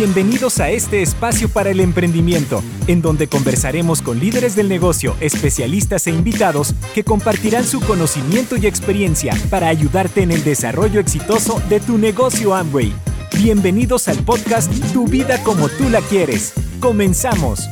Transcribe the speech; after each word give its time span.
Bienvenidos 0.00 0.60
a 0.60 0.70
este 0.70 1.02
espacio 1.02 1.50
para 1.50 1.68
el 1.68 1.78
emprendimiento, 1.78 2.62
en 2.86 3.02
donde 3.02 3.28
conversaremos 3.28 4.00
con 4.00 4.18
líderes 4.18 4.56
del 4.56 4.66
negocio, 4.66 5.14
especialistas 5.20 6.06
e 6.06 6.10
invitados 6.10 6.74
que 6.94 7.04
compartirán 7.04 7.64
su 7.64 7.82
conocimiento 7.82 8.56
y 8.56 8.66
experiencia 8.66 9.34
para 9.50 9.68
ayudarte 9.68 10.22
en 10.22 10.30
el 10.30 10.42
desarrollo 10.42 11.00
exitoso 11.00 11.60
de 11.68 11.80
tu 11.80 11.98
negocio 11.98 12.54
Amway. 12.54 12.94
Bienvenidos 13.36 14.08
al 14.08 14.24
podcast 14.24 14.72
Tu 14.94 15.06
vida 15.06 15.44
como 15.44 15.68
tú 15.68 15.90
la 15.90 16.00
quieres. 16.00 16.54
Comenzamos. 16.80 17.68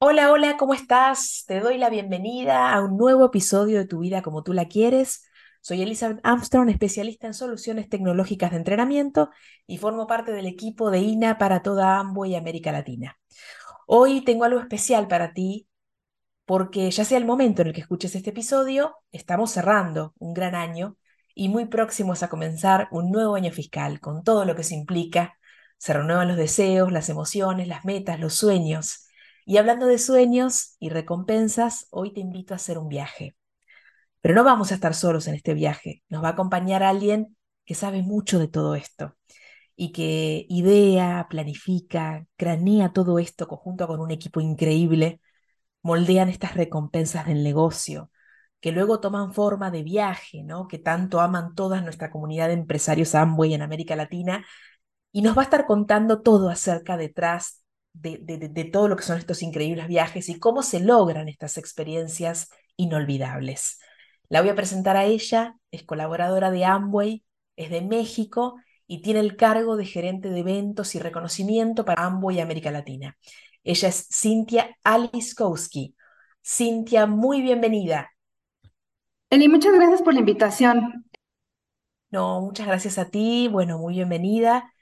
Hola, 0.00 0.30
hola, 0.32 0.58
¿cómo 0.58 0.74
estás? 0.74 1.44
Te 1.46 1.60
doy 1.60 1.78
la 1.78 1.88
bienvenida 1.88 2.74
a 2.74 2.82
un 2.82 2.98
nuevo 2.98 3.24
episodio 3.24 3.78
de 3.78 3.86
Tu 3.86 4.00
vida 4.00 4.20
como 4.20 4.42
tú 4.42 4.52
la 4.52 4.66
quieres. 4.66 5.29
Soy 5.62 5.82
Elizabeth 5.82 6.20
Armstrong, 6.22 6.70
especialista 6.70 7.26
en 7.26 7.34
soluciones 7.34 7.88
tecnológicas 7.88 8.50
de 8.50 8.56
entrenamiento 8.56 9.30
y 9.66 9.76
formo 9.76 10.06
parte 10.06 10.32
del 10.32 10.46
equipo 10.46 10.90
de 10.90 11.00
INA 11.00 11.36
para 11.36 11.62
toda 11.62 11.98
Amway 11.98 12.32
y 12.32 12.34
América 12.36 12.72
Latina. 12.72 13.18
Hoy 13.86 14.24
tengo 14.24 14.44
algo 14.44 14.60
especial 14.60 15.06
para 15.06 15.34
ti 15.34 15.68
porque 16.46 16.90
ya 16.90 17.04
sea 17.04 17.18
el 17.18 17.26
momento 17.26 17.62
en 17.62 17.68
el 17.68 17.74
que 17.74 17.82
escuches 17.82 18.14
este 18.14 18.30
episodio, 18.30 18.96
estamos 19.12 19.50
cerrando 19.50 20.14
un 20.18 20.32
gran 20.32 20.54
año 20.54 20.96
y 21.34 21.48
muy 21.48 21.66
próximos 21.66 22.22
a 22.22 22.28
comenzar 22.28 22.88
un 22.90 23.10
nuevo 23.10 23.34
año 23.34 23.52
fiscal 23.52 24.00
con 24.00 24.24
todo 24.24 24.44
lo 24.46 24.56
que 24.56 24.64
se 24.64 24.74
implica. 24.74 25.38
Se 25.78 25.92
renuevan 25.92 26.28
los 26.28 26.36
deseos, 26.36 26.90
las 26.90 27.08
emociones, 27.08 27.68
las 27.68 27.84
metas, 27.84 28.18
los 28.18 28.34
sueños. 28.34 29.06
Y 29.44 29.58
hablando 29.58 29.86
de 29.86 29.98
sueños 29.98 30.76
y 30.80 30.88
recompensas, 30.88 31.86
hoy 31.90 32.12
te 32.12 32.20
invito 32.20 32.54
a 32.54 32.56
hacer 32.56 32.78
un 32.78 32.88
viaje. 32.88 33.36
Pero 34.20 34.34
no 34.34 34.44
vamos 34.44 34.70
a 34.70 34.74
estar 34.74 34.94
solos 34.94 35.26
en 35.28 35.34
este 35.34 35.54
viaje, 35.54 36.02
nos 36.08 36.22
va 36.22 36.28
a 36.28 36.32
acompañar 36.32 36.82
alguien 36.82 37.36
que 37.64 37.74
sabe 37.74 38.02
mucho 38.02 38.38
de 38.38 38.48
todo 38.48 38.74
esto 38.74 39.16
y 39.76 39.92
que 39.92 40.46
idea, 40.50 41.26
planifica, 41.30 42.26
cranea 42.36 42.92
todo 42.92 43.18
esto 43.18 43.48
conjunto 43.48 43.86
con 43.86 44.00
un 44.00 44.10
equipo 44.10 44.40
increíble, 44.40 45.20
moldean 45.82 46.28
estas 46.28 46.54
recompensas 46.54 47.26
del 47.26 47.42
negocio, 47.42 48.10
que 48.60 48.72
luego 48.72 49.00
toman 49.00 49.32
forma 49.32 49.70
de 49.70 49.82
viaje, 49.82 50.42
¿no? 50.42 50.68
que 50.68 50.78
tanto 50.78 51.20
aman 51.20 51.54
toda 51.54 51.80
nuestra 51.80 52.10
comunidad 52.10 52.48
de 52.48 52.54
empresarios 52.54 53.14
Amway 53.14 53.54
en 53.54 53.62
América 53.62 53.96
Latina, 53.96 54.44
y 55.12 55.22
nos 55.22 55.36
va 55.36 55.42
a 55.42 55.44
estar 55.44 55.66
contando 55.66 56.20
todo 56.20 56.50
acerca 56.50 56.96
detrás 56.96 57.64
de, 57.92 58.18
de 58.18 58.64
todo 58.64 58.86
lo 58.86 58.96
que 58.96 59.02
son 59.02 59.18
estos 59.18 59.42
increíbles 59.42 59.88
viajes 59.88 60.28
y 60.28 60.38
cómo 60.38 60.62
se 60.62 60.80
logran 60.80 61.28
estas 61.28 61.56
experiencias 61.56 62.50
inolvidables. 62.76 63.78
La 64.30 64.40
voy 64.40 64.50
a 64.50 64.54
presentar 64.54 64.96
a 64.96 65.04
ella, 65.04 65.56
es 65.72 65.82
colaboradora 65.82 66.52
de 66.52 66.64
Amway, 66.64 67.24
es 67.56 67.68
de 67.68 67.82
México 67.82 68.56
y 68.86 69.02
tiene 69.02 69.18
el 69.18 69.36
cargo 69.36 69.76
de 69.76 69.84
gerente 69.84 70.30
de 70.30 70.38
eventos 70.38 70.94
y 70.94 71.00
reconocimiento 71.00 71.84
para 71.84 72.04
Amway 72.04 72.40
América 72.40 72.70
Latina. 72.70 73.18
Ella 73.64 73.88
es 73.88 74.06
Cintia 74.08 74.76
Aliskowski. 74.84 75.96
Cintia, 76.46 77.06
muy 77.06 77.42
bienvenida. 77.42 78.12
Eli, 79.30 79.48
muchas 79.48 79.74
gracias 79.74 80.00
por 80.00 80.14
la 80.14 80.20
invitación. 80.20 81.04
No, 82.10 82.40
muchas 82.40 82.68
gracias 82.68 82.98
a 82.98 83.10
ti. 83.10 83.48
Bueno, 83.48 83.78
muy 83.78 83.94
bienvenida. 83.94 84.72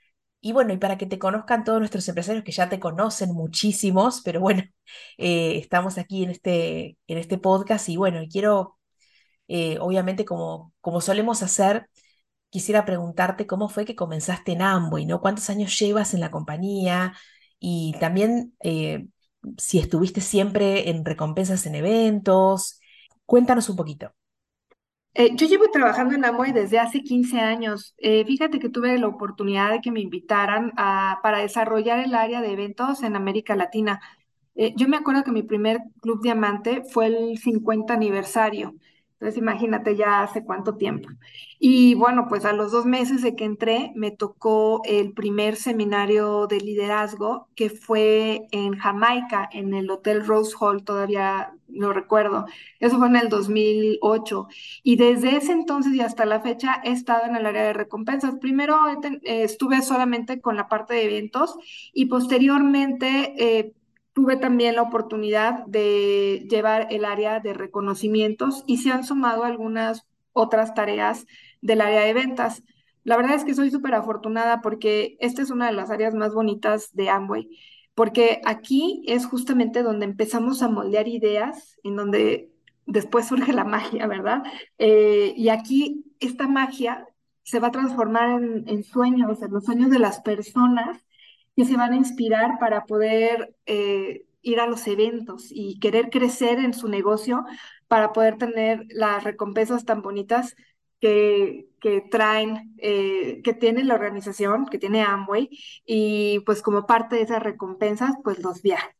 Y 0.41 0.53
bueno, 0.53 0.73
y 0.73 0.77
para 0.77 0.97
que 0.99 1.07
te 1.07 1.19
conozcan 1.19 1.63
todos 1.63 1.79
nuestros 1.79 2.07
empresarios 2.07 2.43
que 2.43 2.51
ya 2.51 2.69
te 2.69 2.79
conocen 2.79 3.33
muchísimos, 3.33 4.21
pero 4.23 4.39
bueno, 4.41 4.63
eh, 5.17 5.57
estamos 5.57 5.97
aquí 5.97 6.23
en 6.23 6.29
este, 6.29 6.97
en 7.07 7.17
este 7.17 7.39
podcast 7.39 7.89
y 7.89 7.97
bueno, 7.97 8.21
quiero 8.31 8.78
eh, 9.51 9.79
obviamente 9.81 10.25
como, 10.25 10.73
como 10.79 11.01
solemos 11.01 11.41
hacer, 11.41 11.89
quisiera 12.51 12.85
preguntarte 12.85 13.47
cómo 13.47 13.67
fue 13.67 13.83
que 13.83 13.95
comenzaste 13.95 14.51
en 14.51 14.61
Amway, 14.61 15.07
¿no? 15.07 15.21
¿Cuántos 15.21 15.49
años 15.49 15.77
llevas 15.77 16.13
en 16.13 16.19
la 16.19 16.29
compañía? 16.29 17.13
Y 17.59 17.95
también 17.99 18.53
eh, 18.63 19.07
si 19.57 19.79
estuviste 19.79 20.21
siempre 20.21 20.91
en 20.91 21.03
recompensas 21.03 21.65
en 21.65 21.73
eventos. 21.73 22.79
Cuéntanos 23.25 23.69
un 23.69 23.75
poquito. 23.75 24.13
Eh, 25.15 25.31
yo 25.35 25.47
llevo 25.47 25.67
trabajando 25.71 26.13
en 26.13 26.23
Amway 26.25 26.51
desde 26.51 26.77
hace 26.77 27.01
15 27.01 27.39
años. 27.39 27.95
fíjate 27.97 28.59
que 28.59 28.69
tuve 28.69 28.99
la 28.99 29.07
oportunidad 29.07 29.71
de 29.71 29.81
que 29.81 29.91
me 29.91 29.99
invitaran 29.99 30.73
a, 30.77 31.19
para 31.23 31.39
desarrollar 31.39 31.99
el 31.99 32.13
área 32.13 32.41
de 32.41 32.51
eventos 32.51 33.01
en 33.01 33.15
América 33.15 33.55
Latina. 33.55 33.99
yo 34.75 34.87
me 34.87 34.97
acuerdo 34.97 35.23
que 35.23 35.31
mi 35.31 35.41
primer 35.41 35.79
club 36.01 36.21
diamante 36.21 36.83
fue 36.91 37.07
el 37.07 37.39
50 37.39 37.95
aniversario. 37.95 38.75
Entonces, 39.19 39.37
imagínate 39.37 39.97
ya 39.97 40.21
hace 40.21 40.45
cuánto 40.45 40.75
tiempo. 40.77 41.09
Y 41.59 41.93
bueno, 41.95 42.27
pues 42.29 42.45
a 42.45 42.53
los 42.53 42.71
dos 42.71 42.85
meses 42.85 43.21
de 43.21 43.35
que 43.35 43.43
entré, 43.43 43.91
me 43.95 44.11
tocó 44.11 44.81
el 44.85 45.11
primer 45.11 45.57
seminario 45.57 46.47
de 46.47 46.61
liderazgo 46.61 47.49
que 47.53 47.69
fue 47.69 48.47
en 48.51 48.77
Jamaica, 48.77 49.49
en 49.51 49.73
el 49.73 49.91
Hotel 49.91 50.25
Rose 50.25 50.55
Hall, 50.57 50.85
todavía 50.85 51.53
lo 51.67 51.91
recuerdo. 51.91 52.45
Eso 52.79 52.97
fue 52.97 53.07
en 53.07 53.17
el 53.17 53.27
2008. 53.27 54.47
Y 54.83 54.95
desde 54.95 55.35
ese 55.35 55.51
entonces 55.51 55.93
y 55.93 55.99
hasta 55.99 56.25
la 56.25 56.39
fecha 56.39 56.81
he 56.85 56.91
estado 56.91 57.25
en 57.25 57.35
el 57.35 57.45
área 57.45 57.63
de 57.63 57.73
recompensas. 57.73 58.35
Primero 58.39 58.77
eh, 58.87 59.43
estuve 59.43 59.81
solamente 59.81 60.39
con 60.39 60.55
la 60.55 60.69
parte 60.69 60.93
de 60.93 61.05
eventos 61.05 61.55
y 61.93 62.05
posteriormente... 62.05 63.33
Eh, 63.37 63.73
tuve 64.19 64.35
también 64.35 64.75
la 64.75 64.81
oportunidad 64.81 65.65
de 65.65 66.45
llevar 66.49 66.87
el 66.89 67.05
área 67.05 67.39
de 67.39 67.53
reconocimientos 67.53 68.65
y 68.67 68.79
se 68.79 68.91
han 68.91 69.05
sumado 69.05 69.45
algunas 69.45 70.05
otras 70.33 70.73
tareas 70.73 71.25
del 71.61 71.79
área 71.79 72.01
de 72.01 72.13
ventas. 72.13 72.61
La 73.05 73.15
verdad 73.15 73.35
es 73.35 73.45
que 73.45 73.55
soy 73.55 73.71
súper 73.71 73.93
afortunada 73.93 74.59
porque 74.59 75.15
esta 75.21 75.41
es 75.41 75.51
una 75.51 75.67
de 75.67 75.71
las 75.71 75.89
áreas 75.89 76.15
más 76.15 76.33
bonitas 76.33 76.93
de 76.93 77.09
Amway, 77.09 77.47
porque 77.95 78.41
aquí 78.43 79.05
es 79.07 79.25
justamente 79.25 79.83
donde 79.83 80.05
empezamos 80.05 80.61
a 80.63 80.67
moldear 80.67 81.07
ideas, 81.07 81.79
en 81.83 81.95
donde 81.95 82.51
después 82.85 83.25
surge 83.25 83.53
la 83.53 83.63
magia, 83.63 84.05
¿verdad? 84.05 84.43
Eh, 84.79 85.33
y 85.37 85.47
aquí 85.47 86.03
esta 86.19 86.45
magia 86.45 87.07
se 87.43 87.61
va 87.61 87.69
a 87.69 87.71
transformar 87.71 88.41
en, 88.41 88.67
en 88.67 88.83
sueños, 88.83 89.41
en 89.41 89.51
los 89.53 89.63
sueños 89.63 89.89
de 89.89 89.99
las 89.99 90.19
personas 90.19 91.05
que 91.59 91.65
se 91.65 91.75
van 91.75 91.91
a 91.91 91.97
inspirar 91.97 92.57
para 92.57 92.85
poder 92.85 93.53
eh, 93.65 94.23
ir 94.41 94.61
a 94.61 94.65
los 94.65 94.87
eventos 94.87 95.47
y 95.49 95.77
querer 95.81 96.09
crecer 96.09 96.57
en 96.57 96.73
su 96.73 96.87
negocio 96.87 97.43
para 97.89 98.13
poder 98.13 98.37
tener 98.37 98.85
las 98.87 99.25
recompensas 99.25 99.83
tan 99.83 100.01
bonitas 100.01 100.55
que, 101.01 101.67
que 101.81 101.99
traen, 101.99 102.75
eh, 102.77 103.41
que 103.43 103.53
tiene 103.53 103.83
la 103.83 103.95
organización, 103.95 104.67
que 104.67 104.77
tiene 104.77 105.01
Amway, 105.01 105.49
y 105.85 106.39
pues 106.45 106.61
como 106.61 106.85
parte 106.85 107.17
de 107.17 107.23
esas 107.23 107.43
recompensas, 107.43 108.11
pues 108.23 108.41
los 108.41 108.61
viajes. 108.61 108.95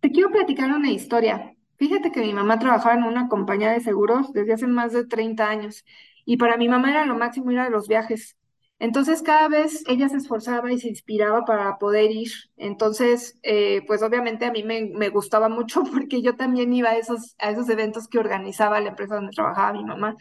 Te 0.00 0.10
quiero 0.10 0.32
platicar 0.32 0.72
una 0.72 0.90
historia. 0.90 1.54
Fíjate 1.76 2.10
que 2.10 2.22
mi 2.22 2.34
mamá 2.34 2.58
trabajaba 2.58 2.96
en 2.96 3.04
una 3.04 3.28
compañía 3.28 3.70
de 3.70 3.78
seguros 3.78 4.32
desde 4.32 4.54
hace 4.54 4.66
más 4.66 4.92
de 4.92 5.06
30 5.06 5.48
años 5.48 5.84
y 6.24 6.38
para 6.38 6.56
mi 6.56 6.68
mamá 6.68 6.90
era 6.90 7.06
lo 7.06 7.14
máximo 7.14 7.52
ir 7.52 7.60
a 7.60 7.70
los 7.70 7.86
viajes. 7.86 8.36
Entonces 8.78 9.22
cada 9.22 9.48
vez 9.48 9.84
ella 9.88 10.08
se 10.08 10.16
esforzaba 10.18 10.72
y 10.72 10.78
se 10.78 10.88
inspiraba 10.88 11.44
para 11.44 11.78
poder 11.78 12.10
ir. 12.10 12.30
Entonces, 12.56 13.38
eh, 13.42 13.82
pues 13.86 14.02
obviamente 14.02 14.44
a 14.44 14.52
mí 14.52 14.62
me, 14.62 15.08
gustaba 15.10 15.48
mucho 15.48 15.82
porque 15.92 16.22
yo 16.22 16.36
también 16.36 16.72
iba 16.72 16.90
a 16.90 16.98
esos, 16.98 17.34
a 17.38 17.50
esos 17.50 17.68
eventos 17.70 18.08
que 18.08 18.18
organizaba 18.18 18.80
la 18.80 18.90
empresa 18.90 19.16
donde 19.16 19.32
trabajaba 19.32 19.72
mi 19.72 19.84
mamá. 19.84 20.16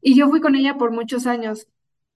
Y 0.00 0.16
yo 0.16 0.28
fui 0.28 0.40
con 0.40 0.54
ella 0.56 0.76
por 0.78 0.92
muchos 0.92 1.26
años. 1.26 1.68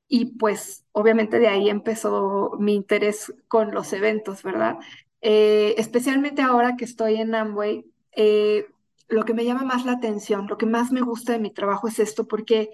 Y 0.09 0.37
pues 0.39 0.87
obviamente 0.93 1.39
de 1.39 1.49
ahí 1.49 1.71
empezó 1.71 2.53
mi 2.59 2.75
interés 2.75 3.35
con 3.49 3.73
los 3.75 3.93
eventos, 3.93 4.43
¿verdad? 4.43 4.79
Eh, 5.21 5.75
especialmente 5.79 6.43
ahora 6.43 6.77
que 6.77 6.85
estoy 6.85 7.17
en 7.17 7.35
Amway, 7.35 7.85
eh, 8.13 8.67
lo 9.09 9.25
que 9.25 9.35
me 9.35 9.45
llama 9.45 9.65
más 9.65 9.85
la 9.87 9.93
atención, 9.93 10.47
lo 10.49 10.59
que 10.59 10.67
más 10.67 10.93
me 10.93 11.03
gusta 11.03 11.33
de 11.33 11.41
mi 11.41 11.51
trabajo 11.53 11.89
es 11.89 11.99
esto, 11.99 12.27
porque 12.29 12.71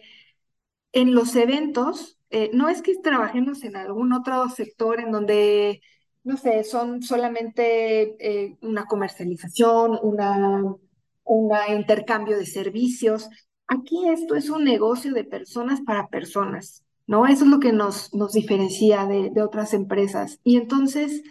en 0.92 1.14
los 1.14 1.36
eventos 1.36 2.18
eh, 2.36 2.50
no 2.52 2.68
es 2.68 2.82
que 2.82 2.96
trabajemos 2.96 3.62
en 3.62 3.76
algún 3.76 4.12
otro 4.12 4.48
sector 4.48 4.98
en 4.98 5.12
donde, 5.12 5.80
no 6.24 6.36
sé, 6.36 6.64
son 6.64 7.00
solamente 7.00 8.16
eh, 8.18 8.58
una 8.60 8.86
comercialización, 8.86 9.96
una, 10.02 10.60
un 11.22 11.52
intercambio 11.68 12.36
de 12.36 12.46
servicios. 12.46 13.28
Aquí 13.68 14.08
esto 14.08 14.34
es 14.34 14.50
un 14.50 14.64
negocio 14.64 15.14
de 15.14 15.22
personas 15.22 15.80
para 15.82 16.08
personas, 16.08 16.84
¿no? 17.06 17.24
Eso 17.26 17.44
es 17.44 17.50
lo 17.50 17.60
que 17.60 17.72
nos, 17.72 18.12
nos 18.12 18.32
diferencia 18.32 19.06
de, 19.06 19.30
de 19.30 19.40
otras 19.40 19.72
empresas. 19.72 20.40
Y 20.42 20.56
entonces 20.56 21.22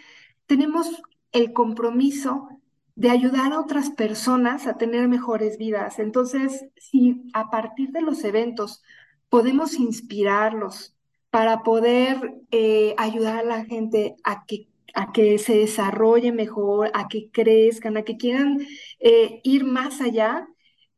tenemos 0.46 1.04
el 1.34 1.52
compromiso 1.52 2.48
de 2.96 3.10
ayudar 3.10 3.52
a 3.52 3.60
otras 3.60 3.90
personas 3.90 4.68
a 4.68 4.78
tener 4.78 5.10
mejores 5.10 5.58
vidas. 5.58 6.00
Entonces, 6.00 6.66
si 6.78 7.24
a 7.34 7.50
partir 7.50 7.92
de 7.92 8.02
los 8.02 8.24
eventos 8.24 8.82
podemos 9.28 9.74
inspirarlos 9.74 10.93
para 11.34 11.64
poder 11.64 12.36
eh, 12.52 12.94
ayudar 13.00 13.40
a 13.40 13.44
la 13.44 13.66
gente 13.66 14.16
a 14.24 14.46
que, 14.46 14.68
a 14.94 15.12
que 15.12 15.40
se 15.40 15.56
desarrolle 15.58 16.32
mejor, 16.32 16.92
a 16.94 17.08
que 17.08 17.32
crezcan, 17.32 17.98
a 17.98 18.04
que 18.04 18.18
quieran 18.18 18.60
eh, 19.00 19.42
ir 19.44 19.66
más 19.66 20.00
allá, 20.00 20.48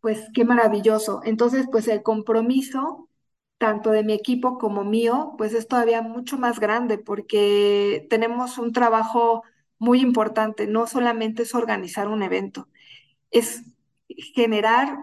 pues 0.01 0.27
qué 0.33 0.43
maravilloso. 0.43 1.21
Entonces, 1.23 1.67
pues 1.71 1.87
el 1.87 2.03
compromiso 2.03 3.07
tanto 3.57 3.91
de 3.91 4.03
mi 4.03 4.11
equipo 4.13 4.57
como 4.57 4.83
mío, 4.83 5.35
pues 5.37 5.53
es 5.53 5.67
todavía 5.69 6.01
mucho 6.01 6.38
más 6.38 6.59
grande 6.59 6.97
porque 6.97 8.05
tenemos 8.09 8.57
un 8.57 8.73
trabajo 8.73 9.43
muy 9.79 10.01
importante. 10.01 10.67
No 10.67 10.85
solamente 10.88 11.43
es 11.43 11.55
organizar 11.55 12.09
un 12.09 12.23
evento, 12.23 12.67
es 13.31 13.63
generar 14.35 14.97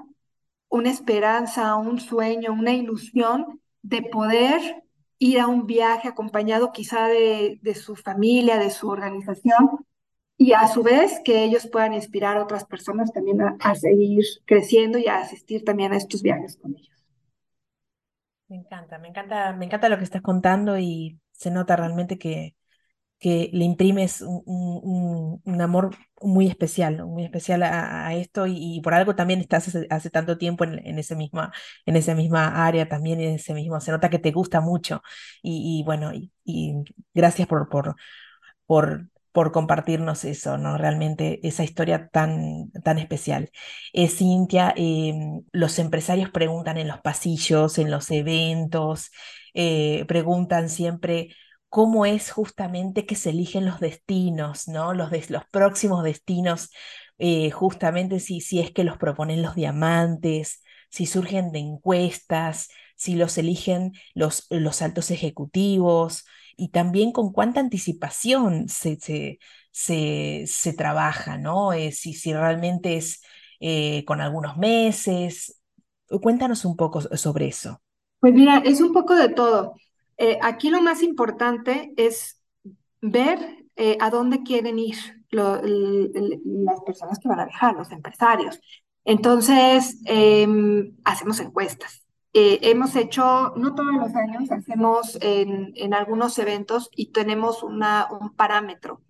una 0.68 0.90
esperanza, 0.90 1.76
un 1.76 2.00
sueño, 2.00 2.52
una 2.52 2.74
ilusión 2.74 3.60
de 3.82 4.02
poder 4.02 4.82
ir 5.22 5.38
a 5.38 5.46
un 5.46 5.66
viaje 5.66 6.08
acompañado 6.08 6.72
quizá 6.72 7.06
de, 7.06 7.74
su 7.74 7.94
familia, 7.94 8.58
de 8.58 8.70
su 8.70 8.88
organización, 8.88 9.86
y 10.36 10.52
a 10.52 10.66
su 10.66 10.82
vez 10.82 11.20
que 11.24 11.44
ellos 11.44 11.68
puedan 11.68 11.94
inspirar 11.94 12.36
a 12.36 12.42
otras 12.42 12.64
personas 12.64 13.12
también 13.12 13.40
a, 13.40 13.56
a 13.60 13.76
seguir 13.76 14.24
creciendo 14.44 14.98
y 14.98 15.06
a 15.06 15.18
asistir 15.18 15.64
también 15.64 15.92
a 15.92 15.96
estos 15.96 16.22
viajes 16.22 16.56
con 16.56 16.74
ellos. 16.76 17.06
Me 18.48 18.56
encanta, 18.56 18.98
me 18.98 19.08
encanta, 19.08 19.52
me 19.52 19.64
encanta 19.64 19.88
lo 19.88 19.96
que 19.96 20.04
estás 20.04 20.22
contando 20.22 20.76
y 20.76 21.20
se 21.30 21.52
nota 21.52 21.76
realmente 21.76 22.18
que, 22.18 22.56
que 23.22 23.50
le 23.54 23.64
imprimes 23.64 24.20
un, 24.22 24.42
un- 24.46 25.42
un 25.44 25.60
amor 25.62 25.96
muy 26.22 26.48
especial, 26.48 27.06
muy 27.06 27.24
especial 27.24 27.62
a, 27.64 28.14
esto 28.14 28.46
y, 28.48 28.80
por 28.82 28.94
algo 28.94 29.16
también 29.16 29.40
estás 29.40 29.76
hace, 29.90 30.10
tanto 30.10 30.38
tiempo 30.38 30.64
en, 30.64 30.98
ese 30.98 31.16
misma, 31.16 31.52
en 31.86 31.96
esa 31.96 32.14
misma 32.16 32.66
área 32.66 32.88
también, 32.88 33.20
en 33.20 33.34
ese 33.36 33.54
mismo, 33.54 33.80
se 33.80 33.92
nota 33.92 34.10
que 34.10 34.18
te 34.20 34.32
gusta 34.32 34.60
mucho 34.60 35.02
y, 35.42 35.82
bueno, 35.86 36.12
y 36.14 36.32
gracias 37.14 37.48
por, 37.48 37.68
por, 37.68 37.96
por, 38.66 39.08
por 39.32 39.52
compartirnos 39.52 40.24
eso, 40.24 40.58
¿no? 40.58 40.76
Realmente 40.78 41.40
esa 41.46 41.64
historia 41.64 42.08
tan, 42.08 42.70
tan 42.84 42.98
especial. 42.98 43.50
Eh, 43.92 44.08
Cintia, 44.08 44.74
em, 44.76 45.42
los 45.52 45.78
empresarios 45.78 46.30
preguntan 46.30 46.76
en 46.78 46.88
los 46.88 47.00
pasillos, 47.00 47.78
en 47.78 47.90
los 47.90 48.10
eventos, 48.10 49.10
eh, 49.54 50.04
preguntan 50.08 50.68
siempre 50.68 51.34
cómo 51.72 52.04
es 52.04 52.30
justamente 52.30 53.06
que 53.06 53.14
se 53.14 53.30
eligen 53.30 53.64
los 53.64 53.80
destinos, 53.80 54.68
¿no? 54.68 54.92
Los, 54.92 55.10
próximos 55.50 56.04
destinos, 56.04 56.70
eh, 57.16 57.50
justamente 57.50 58.20
si, 58.20 58.42
si 58.42 58.60
es 58.60 58.72
que 58.72 58.84
los 58.84 58.98
proponen 58.98 59.40
los 59.40 59.54
diamantes, 59.54 60.62
si 60.90 61.06
surgen 61.06 61.50
de 61.50 61.60
encuestas, 61.60 62.68
si 62.94 63.14
los 63.14 63.38
eligen 63.38 63.92
los, 64.12 64.46
los 64.50 64.82
altos 64.82 65.10
ejecutivos 65.10 66.26
y 66.58 66.68
también 66.72 67.10
con 67.10 67.32
cuánta 67.32 67.60
anticipación 67.60 68.68
se, 68.68 69.00
se, 69.00 69.38
se, 69.70 70.44
se 70.46 70.74
trabaja, 70.74 71.38
¿no? 71.38 71.72
Eh, 71.72 71.92
si, 71.92 72.12
si 72.12 72.34
realmente 72.34 72.98
es 72.98 73.22
eh, 73.60 74.04
con 74.04 74.20
algunos 74.20 74.58
meses. 74.58 75.58
Cuéntanos 76.20 76.66
un 76.66 76.76
poco 76.76 77.00
sobre 77.00 77.46
eso. 77.46 77.80
Pues 78.20 78.34
mira, 78.34 78.58
es 78.58 78.82
un 78.82 78.92
poco 78.92 79.14
de 79.14 79.30
todo. 79.30 79.74
Eh, 80.22 80.38
aquí 80.40 80.70
lo 80.70 80.80
más 80.80 81.02
importante 81.02 81.92
es 81.96 82.40
ver 83.00 83.40
eh, 83.74 83.98
a 84.00 84.08
dónde 84.08 84.44
quieren 84.44 84.78
ir 84.78 84.96
las 85.30 86.80
personas 86.86 87.18
que 87.18 87.28
van 87.28 87.40
a 87.40 87.46
viajar, 87.46 87.74
los 87.74 87.90
empresarios. 87.90 88.60
Entonces, 89.04 90.00
em, 90.04 90.94
hacemos 91.02 91.40
encuestas. 91.40 92.06
Eh, 92.34 92.60
hemos 92.62 92.94
hecho, 92.94 93.52
no 93.56 93.74
todos 93.74 93.94
los 93.94 94.14
años, 94.14 94.48
hacemos 94.52 95.18
en, 95.20 95.92
algunos 95.92 96.38
eventos 96.38 96.88
y 96.94 97.10
tenemos 97.10 97.64
un 97.64 97.80
parámetro. 98.36 99.02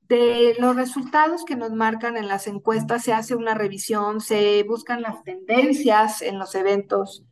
De 0.00 0.54
los 0.58 0.74
resultados 0.76 1.44
que 1.44 1.56
nos 1.56 1.72
marcan 1.72 2.16
en 2.16 2.26
las 2.26 2.46
encuestas, 2.46 3.04
se 3.04 3.12
hace 3.12 3.34
una 3.34 3.52
revisión, 3.52 4.22
se 4.22 4.62
buscan 4.62 5.02
las 5.02 5.22
tendencias 5.24 6.22
en 6.22 6.38
los 6.38 6.54
eventos 6.54 7.22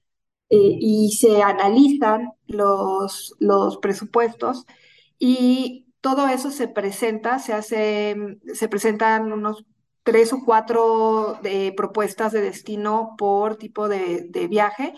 eh, 0.51 0.77
y 0.81 1.13
se 1.13 1.43
analizan 1.43 2.33
los, 2.47 3.35
los 3.39 3.79
presupuestos 3.79 4.67
y 5.19 5.87
todo 6.01 6.29
eso 6.29 6.51
se 6.51 6.69
presenta, 6.69 7.39
se 7.39 7.53
hace, 7.53 8.17
se 8.55 8.69
presentan 8.69 9.33
unos 9.33 9.65
tres 10.03 10.33
o 10.33 10.45
cuatro 10.45 11.39
de 11.43 11.73
propuestas 11.77 12.33
de 12.33 12.41
destino 12.43 13.15
por 13.19 13.57
tipo 13.57 13.89
de, 13.89 14.27
de 14.29 14.49
viaje 14.49 14.95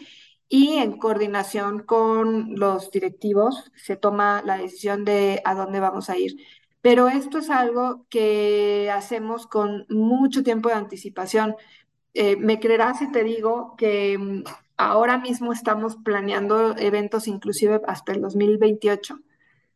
y 0.49 0.75
en 0.75 0.99
coordinación 0.99 1.81
con 1.85 2.55
los 2.57 2.91
directivos 2.91 3.73
se 3.75 3.97
toma 3.97 4.43
la 4.45 4.59
decisión 4.59 5.05
de 5.05 5.41
a 5.45 5.55
dónde 5.55 5.81
vamos 5.81 6.11
a 6.11 6.19
ir. 6.19 6.37
Pero 6.83 7.09
esto 7.09 7.39
es 7.39 7.49
algo 7.51 8.07
que 8.11 8.91
hacemos 8.93 9.47
con 9.47 9.87
mucho 9.89 10.43
tiempo 10.43 10.69
de 10.69 10.75
anticipación. 10.75 11.57
Eh, 12.15 12.37
me 12.37 12.61
creerás 12.61 12.99
si 12.99 13.11
te 13.11 13.25
digo 13.25 13.75
que 13.77 14.19
mm, 14.19 14.43
ahora 14.87 15.19
mismo 15.19 15.53
estamos 15.53 15.97
planeando 15.97 16.77
eventos 16.77 17.29
inclusive 17.29 17.81
hasta 17.87 18.13
el 18.13 18.21
2028. 18.21 19.19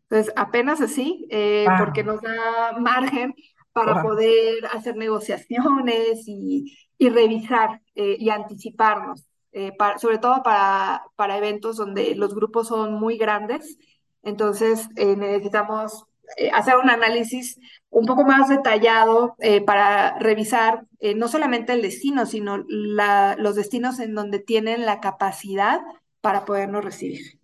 Entonces, 0.08 0.32
apenas 0.36 0.80
así, 0.80 1.26
eh, 1.30 1.66
porque 1.78 2.04
nos 2.04 2.20
da 2.22 2.72
margen 2.78 3.34
para 3.72 3.94
wow. 3.94 4.02
poder 4.02 4.66
hacer 4.72 4.96
negociaciones 4.96 6.22
y, 6.26 6.76
y 6.96 7.08
revisar 7.08 7.82
eh, 7.94 8.16
y 8.18 8.30
anticiparnos, 8.30 9.26
eh, 9.52 9.72
para- 9.76 9.98
sobre 9.98 10.18
todo 10.18 10.42
para, 10.42 11.02
para 11.16 11.36
eventos 11.36 11.76
donde 11.76 12.14
los 12.14 12.34
grupos 12.34 12.68
son 12.68 12.94
muy 12.94 13.18
grandes. 13.18 13.78
Entonces, 14.22 14.88
necesitamos 14.96 16.06
hacer 16.52 16.76
un 16.76 16.90
análisis 16.90 17.58
un 17.90 18.06
poco 18.06 18.24
más 18.24 18.48
detallado 18.48 19.36
eh, 19.40 19.60
para 19.64 20.18
revisar 20.18 20.86
eh, 21.00 21.14
no 21.14 21.28
solamente 21.28 21.72
el 21.72 21.82
destino, 21.82 22.26
sino 22.26 22.64
la- 22.68 23.36
los 23.38 23.54
destinos 23.56 23.98
en 24.00 24.14
donde 24.14 24.38
tienen 24.40 24.86
la 24.86 25.00
capacidad 25.00 25.80
para 26.20 26.44
podernos 26.44 26.84
recibir. 26.84 27.38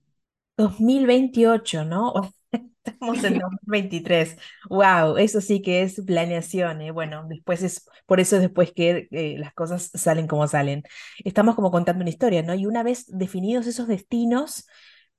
2028, 0.56 1.84
¿no? 1.84 2.12
Estamos 2.84 3.24
en 3.24 3.38
2023. 3.38 4.36
Wow, 4.70 5.16
eso 5.18 5.40
sí 5.40 5.62
que 5.62 5.82
es 5.82 6.00
planeación, 6.06 6.80
¿eh? 6.82 6.90
Bueno, 6.92 7.24
después 7.28 7.62
es, 7.62 7.86
por 8.06 8.20
eso 8.20 8.36
es 8.36 8.42
después 8.42 8.72
que 8.72 9.08
eh, 9.10 9.36
las 9.38 9.54
cosas 9.54 9.90
salen 9.94 10.26
como 10.28 10.46
salen. 10.48 10.82
Estamos 11.24 11.54
como 11.56 11.70
contando 11.70 12.02
una 12.02 12.10
historia, 12.10 12.42
¿no? 12.42 12.54
Y 12.54 12.66
una 12.66 12.82
vez 12.82 13.06
definidos 13.08 13.66
esos 13.66 13.88
destinos, 13.88 14.66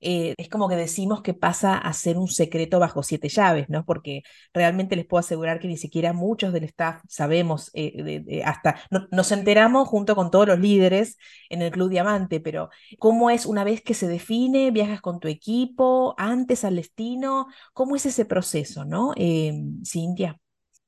eh, 0.00 0.34
es 0.38 0.48
como 0.48 0.68
que 0.68 0.76
decimos 0.76 1.22
que 1.22 1.34
pasa 1.34 1.78
a 1.78 1.92
ser 1.94 2.18
un 2.18 2.28
secreto 2.28 2.78
bajo 2.78 3.02
siete 3.02 3.28
llaves, 3.28 3.68
¿no? 3.70 3.84
Porque 3.86 4.22
realmente 4.52 4.96
les 4.96 5.06
puedo 5.06 5.20
asegurar 5.20 5.60
que 5.60 5.68
ni 5.68 5.76
siquiera 5.76 6.12
muchos 6.12 6.52
del 6.52 6.64
staff 6.64 7.02
sabemos, 7.08 7.70
eh, 7.74 8.42
hasta 8.44 8.76
no- 8.90 9.08
nos 9.10 9.32
enteramos 9.32 9.88
junto 9.88 10.14
con 10.16 10.30
todos 10.30 10.46
los 10.48 10.58
líderes 10.60 11.16
en 11.48 11.62
el 11.62 11.70
Club 11.70 11.90
Diamante, 11.90 12.40
pero 12.40 12.68
¿cómo 12.98 13.30
es 13.30 13.46
una 13.46 13.64
vez 13.64 13.82
que 13.82 13.94
se 13.94 14.08
define, 14.08 14.70
viajas 14.70 15.00
con 15.00 15.20
tu 15.20 15.28
equipo, 15.28 16.14
antes 16.18 16.64
al 16.64 16.76
destino? 16.76 17.46
¿Cómo 17.72 17.96
es 17.96 18.06
ese 18.06 18.24
proceso, 18.24 18.84
no? 18.84 19.12
Eh, 19.16 19.52
Cintia. 19.84 20.38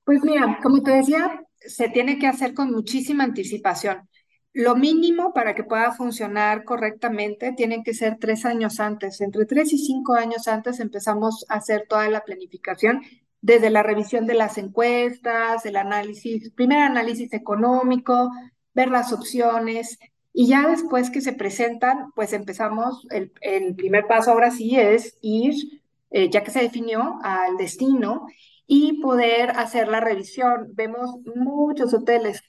Pues 0.05 0.23
mira, 0.23 0.59
como 0.63 0.83
te 0.83 0.93
decía, 0.93 1.41
se 1.57 1.89
tiene 1.89 2.19
que 2.19 2.27
hacer 2.27 2.55
con 2.55 2.71
muchísima 2.73 3.25
anticipación. 3.25 4.09
Lo 4.57 4.75
mínimo 4.75 5.35
para 5.35 5.55
que 5.55 5.65
pueda 5.65 5.93
funcionar 5.93 6.65
correctamente 6.65 7.53
tienen 7.53 7.85
que 7.85 7.93
ser 7.93 8.17
tres 8.19 8.47
años 8.47 8.81
antes. 8.81 9.21
Entre 9.21 9.45
tres 9.45 9.71
y 9.75 9.79
cinco 9.79 10.15
años 10.15 10.49
antes 10.49 10.81
empezamos 10.81 11.45
a 11.51 11.57
hacer 11.57 11.85
toda 11.87 12.09
la 12.09 12.25
planificación, 12.25 13.03
desde 13.43 13.69
la 13.69 13.83
revisión 13.83 14.27
de 14.27 14.33
las 14.33 14.57
encuestas, 14.57 15.67
el 15.67 15.77
análisis, 15.77 16.51
primer 16.53 16.79
análisis 16.79 17.35
económico, 17.35 18.31
ver 18.73 18.89
las 18.89 19.13
opciones 19.13 19.99
y 20.33 20.47
ya 20.47 20.67
después 20.67 21.11
que 21.11 21.21
se 21.21 21.35
presentan, 21.35 22.13
pues 22.15 22.33
empezamos, 22.33 23.07
el, 23.11 23.31
primer 23.77 24.07
paso 24.07 24.31
ahora 24.31 24.51
sí 24.51 24.81
es 24.81 25.19
ir, 25.21 25.83
eh, 26.11 26.31
ya 26.31 26.43
que 26.43 26.51
se 26.51 26.63
definió, 26.63 27.19
al 27.23 27.59
destino 27.59 28.27
y 28.67 29.03
poder 29.03 29.51
hacer 29.51 29.89
la 29.89 30.01
revisión. 30.01 30.69
Vemos 30.73 31.11
muchos 31.35 31.93
hoteles. 31.93 32.43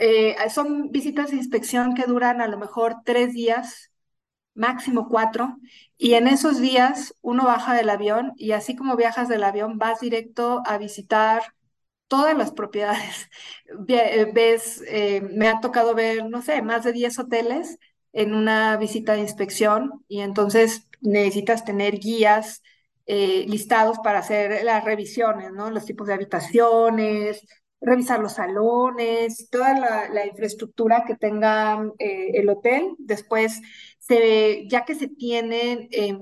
Eh, 0.00 0.36
son 0.50 0.90
visitas 0.92 1.30
de 1.30 1.36
inspección 1.36 1.94
que 1.94 2.04
duran 2.06 2.40
a 2.40 2.48
lo 2.48 2.58
mejor 2.58 2.96
tres 3.04 3.34
días, 3.34 3.92
máximo 4.54 5.08
cuatro, 5.08 5.56
y 5.98 6.14
en 6.14 6.28
esos 6.28 6.60
días 6.60 7.14
uno 7.22 7.44
baja 7.46 7.74
del 7.74 7.90
avión 7.90 8.32
y 8.36 8.52
así 8.52 8.76
como 8.76 8.96
viajas 8.96 9.28
del 9.28 9.44
avión, 9.44 9.78
vas 9.78 10.00
directo 10.00 10.62
a 10.66 10.78
visitar 10.78 11.42
todas 12.08 12.36
las 12.36 12.52
propiedades. 12.52 13.30
Eh, 13.88 14.30
Ves, 14.34 14.82
eh, 14.88 15.20
me 15.22 15.48
ha 15.48 15.60
tocado 15.60 15.94
ver, 15.94 16.26
no 16.28 16.42
sé, 16.42 16.62
más 16.62 16.84
de 16.84 16.92
10 16.92 17.18
hoteles 17.18 17.78
en 18.12 18.34
una 18.34 18.76
visita 18.76 19.14
de 19.14 19.20
inspección 19.20 20.04
y 20.08 20.20
entonces 20.20 20.88
necesitas 21.00 21.64
tener 21.64 21.98
guías 22.00 22.62
listados 23.06 23.98
para 24.04 24.20
hacer 24.20 24.62
las 24.64 24.84
revisiones, 24.84 25.52
¿no? 25.52 25.70
Los 25.70 25.84
tipos 25.84 26.06
de 26.06 26.14
habitaciones, 26.14 27.42
revisar 27.80 28.20
los 28.20 28.34
salones, 28.34 29.48
toda 29.50 29.78
la, 30.10 30.26
infraestructura 30.26 31.04
que 31.06 31.16
tenga 31.16 31.82
eh, 31.98 32.32
el 32.34 32.48
hotel. 32.48 32.94
Después, 32.98 33.60
se, 33.98 34.66
ya 34.68 34.84
que 34.84 34.94
se 34.94 35.08
tienen 35.08 35.88
eh, 35.92 36.18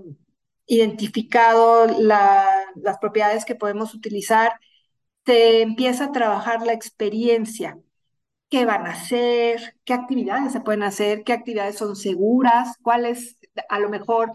identificado 0.67 1.87
la- 1.87 2.49
las 2.77 2.99
propiedades 2.99 3.45
que 3.45 3.55
podemos 3.55 3.95
utilizar, 3.95 4.53
se 5.27 5.62
empieza 5.62 6.07
a 6.07 6.12
trabajar 6.12 6.67
la 6.67 6.73
experiencia. 6.73 7.79
qué 8.50 8.65
van 8.65 8.87
a 8.87 8.93
hacer, 8.93 9.75
qué 9.85 9.93
actividades 9.95 10.53
se 10.53 10.61
pueden 10.61 10.83
hacer, 10.83 11.25
qué 11.25 11.33
actividades 11.33 11.77
son 11.79 11.97
seguras, 11.97 12.77
cuáles 12.83 13.38
a 13.69 13.79
lo 13.81 13.88
mejor 13.91 14.33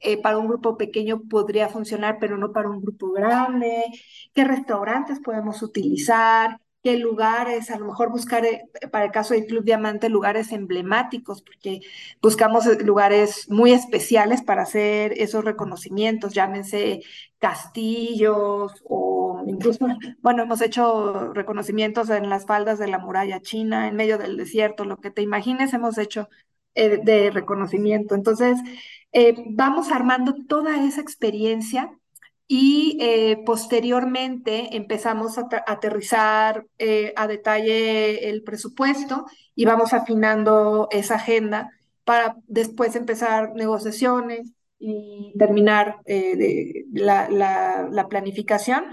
eh, 0.00 0.20
para 0.20 0.38
un 0.38 0.46
grupo 0.48 0.76
pequeño 0.76 1.22
podría 1.28 1.68
funcionar, 1.68 2.18
pero 2.20 2.36
no 2.36 2.52
para 2.52 2.68
un 2.70 2.80
grupo 2.82 3.12
grande, 3.12 3.84
qué 4.34 4.44
restaurantes 4.44 5.20
podemos 5.20 5.62
utilizar, 5.62 6.60
qué 6.82 6.98
lugares, 6.98 7.70
a 7.70 7.78
lo 7.78 7.86
mejor 7.86 8.10
buscar, 8.10 8.44
eh, 8.44 8.68
para 8.92 9.06
el 9.06 9.10
caso 9.10 9.34
del 9.34 9.46
Club 9.46 9.64
Diamante, 9.64 10.08
lugares 10.08 10.52
emblemáticos, 10.52 11.42
porque 11.42 11.80
buscamos 12.22 12.66
eh, 12.66 12.78
lugares 12.84 13.50
muy 13.50 13.72
especiales 13.72 14.42
para 14.42 14.62
hacer 14.62 15.12
esos 15.16 15.44
reconocimientos, 15.44 16.32
llámense 16.34 17.00
castillos 17.38 18.72
o 18.84 19.42
incluso, 19.46 19.86
bueno, 20.22 20.42
hemos 20.42 20.60
hecho 20.60 21.32
reconocimientos 21.32 22.10
en 22.10 22.28
las 22.30 22.46
faldas 22.46 22.78
de 22.78 22.88
la 22.88 22.98
muralla 22.98 23.40
china, 23.40 23.88
en 23.88 23.96
medio 23.96 24.18
del 24.18 24.36
desierto, 24.36 24.84
lo 24.84 24.98
que 24.98 25.10
te 25.10 25.22
imagines 25.22 25.72
hemos 25.74 25.98
hecho 25.98 26.28
de 26.74 27.30
reconocimiento. 27.32 28.14
Entonces, 28.14 28.58
eh, 29.18 29.34
vamos 29.46 29.90
armando 29.92 30.34
toda 30.46 30.84
esa 30.86 31.00
experiencia 31.00 31.90
y 32.46 32.98
eh, 33.00 33.38
posteriormente 33.46 34.76
empezamos 34.76 35.38
a 35.38 35.48
aterrizar 35.66 36.66
eh, 36.76 37.14
a 37.16 37.26
detalle 37.26 38.28
el 38.28 38.42
presupuesto 38.42 39.24
y 39.54 39.64
vamos 39.64 39.94
afinando 39.94 40.88
esa 40.90 41.14
agenda 41.14 41.70
para 42.04 42.36
después 42.46 42.94
empezar 42.94 43.54
negociaciones 43.54 44.52
y 44.78 45.32
terminar 45.38 46.00
la, 46.92 47.30
la 47.90 48.08
planificación. 48.08 48.84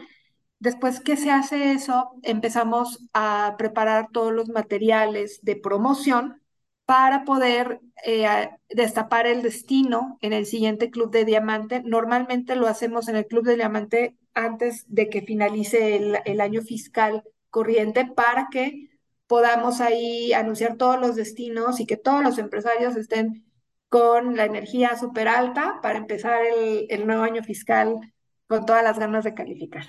Después 0.59 1.01
que 1.01 1.17
se 1.17 1.31
hace 1.31 1.73
eso, 1.73 2.11
empezamos 2.21 3.05
a 3.11 3.55
preparar 3.57 4.07
todos 4.13 4.31
los 4.31 4.47
materiales 4.47 5.41
de 5.41 5.57
promoción 5.57 6.42
para 6.85 7.23
poder 7.23 7.79
eh, 8.05 8.49
destapar 8.69 9.27
el 9.27 9.41
destino 9.41 10.17
en 10.21 10.33
el 10.33 10.45
siguiente 10.45 10.89
Club 10.89 11.11
de 11.11 11.25
Diamante. 11.25 11.81
Normalmente 11.83 12.55
lo 12.55 12.67
hacemos 12.67 13.07
en 13.07 13.15
el 13.15 13.25
Club 13.27 13.45
de 13.45 13.55
Diamante 13.55 14.17
antes 14.33 14.85
de 14.87 15.09
que 15.09 15.21
finalice 15.21 15.95
el, 16.25 16.41
año 16.41 16.61
fiscal 16.61 17.23
corriente 17.49 18.05
para 18.05 18.47
que 18.51 18.89
podamos 19.27 19.79
ahí 19.79 20.33
anunciar 20.33 20.77
todos 20.77 20.99
los 20.99 21.15
destinos 21.15 21.79
y 21.79 21.85
que 21.85 21.97
todos 21.97 22.23
los 22.23 22.37
empresarios 22.37 22.95
estén 22.95 23.45
con 23.89 24.35
la 24.35 24.45
energía 24.45 24.97
súper 24.97 25.27
alta 25.27 25.79
para 25.81 25.99
empezar 25.99 26.43
el, 26.45 26.87
el 26.89 27.05
nuevo 27.07 27.23
año 27.23 27.43
fiscal 27.43 27.99
con 28.47 28.65
todas 28.65 28.83
las 28.83 28.99
ganas 28.99 29.23
de 29.23 29.33
calificar. 29.33 29.85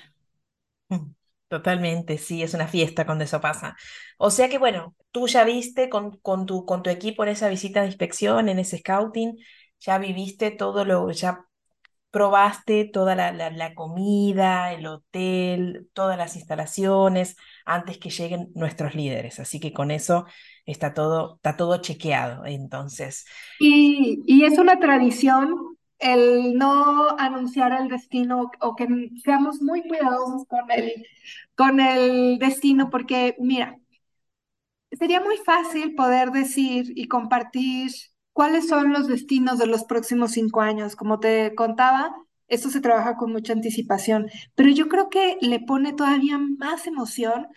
Totalmente, 1.55 2.19
sí, 2.19 2.43
es 2.43 2.53
una 2.53 2.67
fiesta 2.67 3.07
cuando 3.07 3.23
eso 3.23 3.41
pasa. 3.41 3.77
O 4.19 4.33
sea 4.33 4.49
que 4.49 4.59
bueno, 4.59 4.97
tú 5.13 5.29
ya 5.29 5.45
viste 5.45 5.89
con, 5.89 6.19
con, 6.19 6.47
tu, 6.47 6.67
con 6.67 6.83
tu 6.83 6.91
equipo 6.91 7.23
en 7.23 7.29
esa 7.29 7.49
visita 7.49 7.81
de 7.83 7.87
inspección, 7.87 8.49
en 8.49 8.59
ese 8.59 8.79
scouting, 8.79 9.39
ya 9.79 9.99
viviste 9.99 10.51
todo 10.51 10.85
lo, 10.85 11.09
ya 11.13 11.45
probaste 12.11 12.87
toda 12.87 13.15
la, 13.15 13.31
la, 13.33 13.75
comida, 13.75 14.73
el 14.73 14.85
hotel, 14.87 15.89
todas 15.93 16.19
las 16.19 16.35
instalaciones 16.35 17.37
antes 17.65 17.99
que 17.99 18.11
lleguen 18.11 18.51
nuestros 18.57 18.97
líderes. 18.97 19.39
Así 19.39 19.61
que 19.61 19.73
con 19.73 19.93
eso 19.93 20.27
está 20.67 20.93
todo, 20.93 21.37
está 21.37 21.57
todo 21.57 21.81
chequeado. 21.81 22.47
Entonces. 22.47 23.27
Y, 23.61 24.25
y 24.27 24.45
es 24.45 24.59
una 24.59 24.81
tradición 24.81 25.74
el 26.05 26.55
no 26.59 27.11
anunciar 27.19 27.73
el 27.81 27.89
destino 27.89 28.51
o 28.61 28.77
que 28.77 28.87
seamos 29.25 29.63
muy 29.63 29.83
cuidadosos 29.89 30.47
con 30.47 30.71
el, 30.71 31.07
con 31.57 31.81
el 31.81 32.39
destino, 32.39 32.91
porque 32.91 33.37
mira, 33.41 33.79
sería 34.93 35.21
muy 35.21 35.37
fácil 35.39 35.95
poder 35.95 36.31
decir 36.31 36.93
y 36.97 37.09
compartir 37.09 37.91
cuáles 38.33 38.69
son 38.69 38.93
los 38.93 39.09
destinos 39.09 39.59
de 39.59 39.67
los 39.67 39.85
próximos 39.85 40.33
cinco 40.33 40.61
años. 40.61 40.97
Como 40.97 41.21
te 41.21 41.55
contaba, 41.55 42.15
esto 42.49 42.71
se 42.71 42.81
trabaja 42.81 43.17
con 43.17 43.33
mucha 43.33 43.53
anticipación, 43.53 44.29
pero 44.55 44.71
yo 44.71 44.89
creo 44.89 45.09
que 45.11 45.39
le 45.41 45.61
pone 45.61 45.93
todavía 45.93 46.39
más 46.39 46.87
emoción 46.87 47.49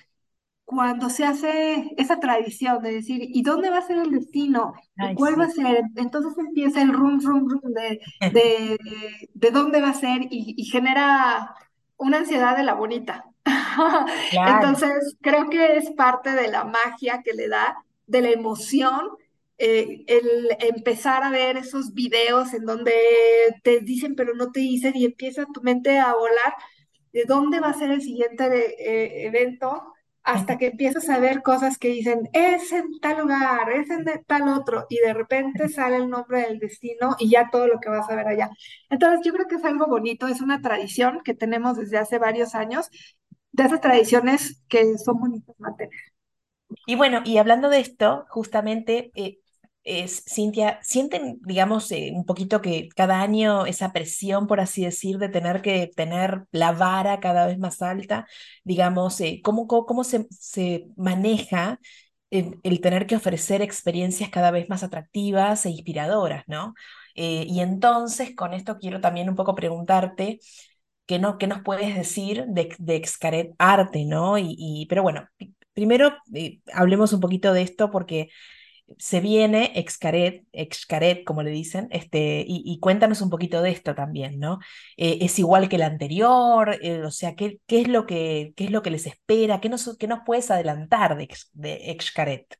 cuando 0.68 1.10
se 1.10 1.24
hace 1.24 1.94
esa 1.96 2.20
tradición 2.20 2.84
de 2.84 2.96
decir, 2.96 3.22
¿y 3.22 3.42
dónde 3.42 3.70
va 3.70 3.78
a 3.78 3.88
ser 3.88 4.00
el 4.00 4.12
destino? 4.12 4.74
¿Cuál 5.16 5.40
va 5.40 5.46
a 5.46 5.50
ser? 5.50 5.82
Entonces 5.96 6.38
empieza 6.38 6.82
el 6.82 6.92
rum, 6.92 7.22
rum, 7.24 7.48
rum 7.50 7.72
de, 7.72 8.02
de, 8.34 8.78
de 9.34 9.52
dónde 9.52 9.80
va 9.80 9.92
a 9.92 9.94
ser 9.94 10.28
y, 10.30 10.62
genera 10.66 11.56
una 11.96 12.18
ansiedad 12.18 12.58
de 12.58 12.64
la 12.64 12.74
bonita. 12.74 13.24
Entonces, 14.34 15.16
creo 15.22 15.50
que 15.50 15.78
es 15.78 15.90
parte 15.92 16.32
de 16.32 16.50
la 16.50 16.66
magia 16.66 17.22
que 17.24 17.32
le 17.32 17.48
da, 17.48 17.78
de 18.06 18.24
la 18.24 18.32
emoción, 18.32 19.12
eh, 19.58 20.04
el 20.08 20.50
empezar 20.60 21.24
a 21.24 21.30
ver 21.30 21.56
esos 21.56 21.94
videos 21.94 22.54
en 22.54 22.66
donde 22.66 22.92
te 23.64 23.80
dicen, 23.80 24.16
pero 24.16 24.36
no 24.36 24.52
te 24.52 24.60
dicen, 24.60 24.98
y 24.98 25.06
empieza 25.06 25.46
tu 25.46 25.62
mente 25.62 25.98
a 25.98 26.14
volar 26.14 26.56
de 27.14 27.24
dónde 27.26 27.62
va 27.62 27.70
a 27.70 27.74
ser 27.74 27.90
el 27.90 28.02
siguiente 28.02 28.46
eh, 28.46 29.28
evento 29.28 29.94
hasta 30.28 30.58
que 30.58 30.68
empiezas 30.68 31.10
a 31.10 31.20
ver 31.20 31.42
cosas 31.42 31.78
que 31.78 31.88
dicen, 31.90 32.30
es 32.34 32.72
en 32.74 33.00
tal 33.00 33.20
lugar, 33.20 33.72
es 33.72 33.90
en 33.90 34.06
tal 34.28 34.50
otro, 34.50 34.86
y 34.90 34.98
de 35.00 35.14
repente 35.14 35.70
sale 35.70 35.96
el 35.98 36.10
nombre 36.10 36.42
del 36.42 36.60
destino 36.60 37.16
y 37.20 37.30
ya 37.32 37.50
todo 37.50 37.68
lo 37.68 37.80
que 37.80 37.90
vas 37.90 38.10
a 38.10 38.16
ver 38.16 38.28
allá. 38.28 38.50
Entonces, 38.90 39.22
yo 39.26 39.34
creo 39.34 39.48
que 39.48 39.56
es 39.56 39.64
algo 39.66 39.88
bonito, 39.88 40.28
es 40.28 40.42
una 40.42 40.62
tradición 40.62 41.22
que 41.24 41.34
tenemos 41.34 41.78
desde 41.78 41.98
hace 41.98 42.20
varios 42.20 42.56
años, 42.56 42.90
de 43.54 43.64
esas 43.64 43.82
tradiciones 43.82 44.62
que 44.68 44.98
son 44.98 45.20
bonitas 45.20 45.56
mantener. 45.60 45.94
Y 46.86 46.96
bueno, 46.96 47.22
y 47.26 47.38
hablando 47.38 47.70
de 47.70 47.80
esto, 47.80 48.26
justamente 48.30 49.12
eh, 49.16 49.40
Cintia, 50.08 50.80
¿sienten, 50.84 51.40
digamos, 51.46 51.92
eh, 51.92 52.12
un 52.14 52.26
poquito 52.26 52.62
que 52.62 52.90
cada 52.96 53.22
año 53.22 53.66
esa 53.66 53.94
presión, 53.94 54.48
por 54.48 54.60
así 54.60 54.84
decir, 54.84 55.18
de 55.18 55.30
tener 55.30 55.62
que 55.62 55.88
tener 55.96 56.44
la 56.52 56.74
vara 56.74 57.20
cada 57.20 57.48
vez 57.48 57.58
más 57.58 57.82
alta? 57.82 58.28
Digamos, 58.64 59.20
eh, 59.22 59.42
¿cómo, 59.44 59.68
cómo, 59.68 60.04
se, 60.04 60.28
se 60.32 60.88
maneja 60.98 61.80
el, 62.32 62.60
el, 62.64 62.82
tener 62.82 63.08
que 63.08 63.16
ofrecer 63.16 63.62
experiencias 63.62 64.30
cada 64.30 64.52
vez 64.52 64.68
más 64.70 64.84
atractivas 64.84 65.66
e 65.66 65.70
inspiradoras, 65.70 66.44
¿no? 66.48 66.74
Eh, 67.16 67.46
y 67.48 67.62
entonces, 67.62 68.36
con 68.36 68.54
esto 68.54 68.78
quiero 68.80 69.00
también 69.02 69.30
un 69.30 69.36
poco 69.36 69.56
preguntarte, 69.56 70.40
¿qué, 71.06 71.20
no, 71.20 71.38
qué 71.38 71.48
nos 71.48 71.62
puedes 71.64 71.96
decir 71.96 72.46
de, 72.48 72.76
de 72.80 72.96
Excaret 72.96 73.52
Arte, 73.58 74.06
¿no? 74.06 74.38
Y, 74.38 74.56
y 74.58 74.86
pero 74.88 75.04
bueno, 75.04 75.28
primero 75.74 76.14
hablemos 76.74 77.14
un 77.14 77.20
poquito 77.22 77.54
de 77.54 77.62
esto 77.62 77.92
porque 77.92 78.30
se 78.98 79.20
viene 79.20 79.74
Excaret, 79.76 80.46
Excaret, 80.52 81.24
como 81.26 81.44
le 81.44 81.52
dicen, 81.52 81.88
este, 81.92 82.44
y, 82.48 82.80
cuéntanos 82.80 83.22
un 83.22 83.30
poquito 83.30 83.62
de 83.62 83.72
esto 83.72 83.96
también, 83.96 84.40
¿no? 84.40 84.60
Eh, 84.96 85.20
¿Es 85.22 85.38
igual 85.40 85.68
que 85.70 85.76
el 85.76 85.82
anterior? 85.82 86.78
Eh, 86.82 87.04
o 87.04 87.12
sea, 87.12 87.36
¿qué, 87.36 87.60
¿qué, 87.68 87.82
es 87.82 87.88
lo 87.88 88.06
que, 88.06 88.54
qué 88.56 88.66
es 88.66 88.72
lo 88.72 88.82
que 88.82 88.92
les 88.92 89.06
espera? 89.06 89.60
¿Qué 89.60 89.70
nos, 89.70 89.98
qué 89.98 90.08
nos 90.08 90.22
puedes 90.26 90.50
adelantar 90.52 91.18
de, 91.18 91.30
de 91.54 91.92
Excaret? 91.92 92.58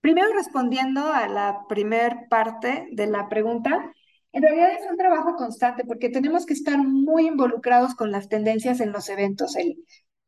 Primero 0.00 0.32
respondiendo 0.34 1.12
a 1.12 1.28
la 1.28 1.64
primer 1.68 2.28
parte 2.28 2.88
de 2.92 3.06
la 3.06 3.28
pregunta, 3.28 3.92
en 4.32 4.42
realidad 4.42 4.70
es 4.72 4.90
un 4.90 4.96
trabajo 4.96 5.34
constante 5.36 5.84
porque 5.84 6.08
tenemos 6.08 6.46
que 6.46 6.54
estar 6.54 6.78
muy 6.78 7.26
involucrados 7.26 7.94
con 7.94 8.12
las 8.12 8.28
tendencias 8.28 8.80
en 8.80 8.92
los 8.92 9.08
eventos. 9.08 9.56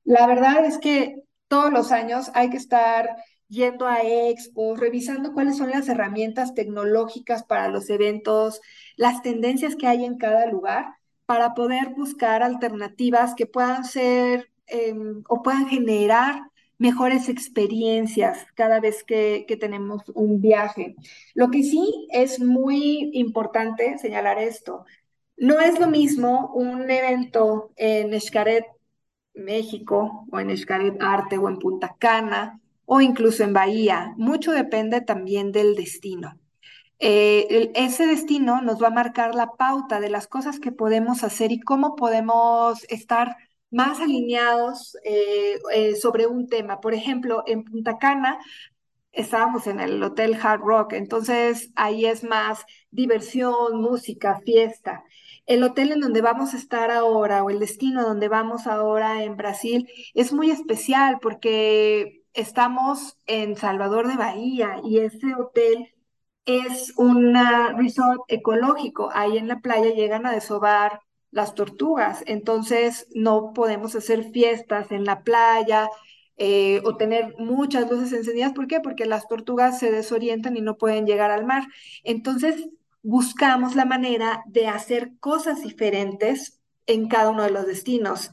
La 0.05 0.27
verdad 0.27 0.65
es 0.65 0.79
que 0.79 1.23
todos 1.49 1.73
los 1.73 1.93
años 1.93 2.31
hay 2.35 2.51
que 2.51 2.57
estar 2.57 3.17
yendo 3.53 3.87
a 3.87 4.01
expos, 4.03 4.81
revisando 4.81 5.35
cuáles 5.35 5.59
son 5.59 5.71
las 5.71 5.87
herramientas 5.89 6.55
tecnológicas 6.55 7.45
para 7.45 7.69
los 7.69 7.91
eventos, 7.91 8.63
las 8.97 9.21
tendencias 9.21 9.77
que 9.77 9.87
hay 9.87 10.07
en 10.07 10.17
cada 10.17 10.47
lugar, 10.47 10.87
para 11.27 11.53
poder 11.55 11.91
buscar 11.91 12.43
alternativas 12.43 13.35
que 13.35 13.47
puedan 13.47 13.85
ser 13.85 14.51
em, 14.67 15.23
o 15.29 15.43
puedan 15.43 15.69
generar 15.69 16.41
mejores 16.79 17.29
experiencias 17.29 18.47
cada 18.55 18.81
vez 18.81 19.05
que, 19.05 19.45
que, 19.47 19.57
tenemos 19.57 20.03
un 20.15 20.41
viaje. 20.41 20.97
Lo 21.35 21.51
que 21.51 21.63
sí 21.63 22.09
es 22.11 22.41
muy 22.41 23.11
importante 23.13 23.99
señalar 23.99 24.39
esto, 24.39 24.85
no 25.37 25.61
es 25.61 25.79
lo 25.79 25.89
mismo 25.89 26.53
un 26.55 26.91
evento 26.91 27.73
en 27.77 28.19
Xcaret, 28.19 28.65
México, 29.35 30.27
o 30.31 30.41
en 30.41 30.57
Xcaret 30.57 30.97
Arte, 31.01 31.39
o 31.39 31.49
en 31.49 31.59
Punta 31.59 31.97
Cana, 31.99 32.62
o 32.95 33.01
incluso 33.01 33.43
en 33.43 33.55
Bahía. 33.55 34.13
Mucho 34.19 34.53
depende 34.53 35.01
también 35.01 35.51
del 35.51 35.75
destino. 35.77 36.39
Eh, 36.99 37.71
ese 37.75 38.07
destino 38.07 38.61
nos 38.61 38.83
va 38.83 38.89
a 38.89 38.91
marcar 38.91 39.35
la 39.35 39.53
pauta 39.53 39.99
de 39.99 40.11
las 40.11 40.27
cosas 40.27 40.61
que 40.61 40.73
podemos 40.73 41.25
hacer 41.25 41.53
y 41.53 41.61
cómo 41.61 41.97
podemos 41.97 42.85
estar 42.91 43.35
más 43.71 44.01
alineados 44.01 44.99
eh, 45.05 45.59
eh, 45.75 45.95
sobre 45.97 46.27
un 46.27 46.49
tema. 46.49 46.81
Por 46.83 46.93
ejemplo, 46.93 47.45
en 47.47 47.65
Punta 47.65 47.97
Cana 47.97 48.39
estábamos 49.13 49.67
en 49.67 49.81
el 49.81 50.03
Hotel 50.03 50.37
Hard 50.43 50.61
Rock, 50.61 50.93
entonces 50.93 51.71
ahí 51.77 52.05
es 52.05 52.23
más 52.25 52.67
diversión, 52.91 53.81
música, 53.81 54.39
fiesta. 54.45 55.03
El 55.47 55.63
hotel 55.63 55.93
en 55.93 56.01
donde 56.01 56.21
vamos 56.21 56.53
a 56.53 56.59
estar 56.59 56.91
ahora 56.91 57.43
o 57.43 57.49
el 57.49 57.59
destino 57.59 58.03
donde 58.03 58.29
vamos 58.29 58.67
ahora 58.67 59.25
en 59.25 59.39
Brasil 59.39 59.89
es 60.13 60.31
muy 60.35 60.51
especial 60.51 61.19
porque 61.23 62.22
estamos 62.35 63.19
en 63.27 63.57
Salvador 63.57 64.09
de 64.09 64.17
Bahía 64.17 64.81
y 64.85 64.99
ese 64.99 65.35
hotel 65.35 65.93
es 66.45 66.93
un 66.97 67.35
resort 67.77 68.23
ecológico. 68.29 69.11
Ahí 69.13 69.39
en 69.39 69.49
la 69.49 69.61
playa 69.61 69.95
llegan 69.95 70.27
a 70.27 70.33
desovar 70.33 71.01
las 71.31 71.55
tortugas, 71.55 72.23
entonces 72.27 73.07
no 73.15 73.53
podemos 73.55 73.95
hacer 73.95 74.31
fiestas 74.33 74.93
en 74.93 75.05
la 75.05 75.23
playa 75.23 75.89
eh, 76.37 76.83
o 76.85 76.97
tener 76.97 77.35
muchas 77.39 77.91
luces 77.91 78.13
encendidas. 78.13 78.53
¿Por 78.53 78.67
qué? 78.67 78.81
Porque 78.81 79.07
las 79.07 79.29
tortugas 79.29 79.79
se 79.79 79.91
desorientan 79.91 80.57
y 80.57 80.61
no 80.61 80.77
pueden 80.77 81.07
llegar 81.07 81.31
al 81.31 81.47
mar. 81.47 81.65
Entonces 82.05 82.69
buscamos 83.03 83.77
la 83.77 83.85
manera 83.85 84.43
de 84.47 84.69
hacer 84.69 85.13
cosas 85.21 85.63
diferentes 85.63 86.61
en 86.87 87.09
cada 87.09 87.31
uno 87.31 87.45
de 87.45 87.51
los 87.51 87.67
destinos. 87.67 88.33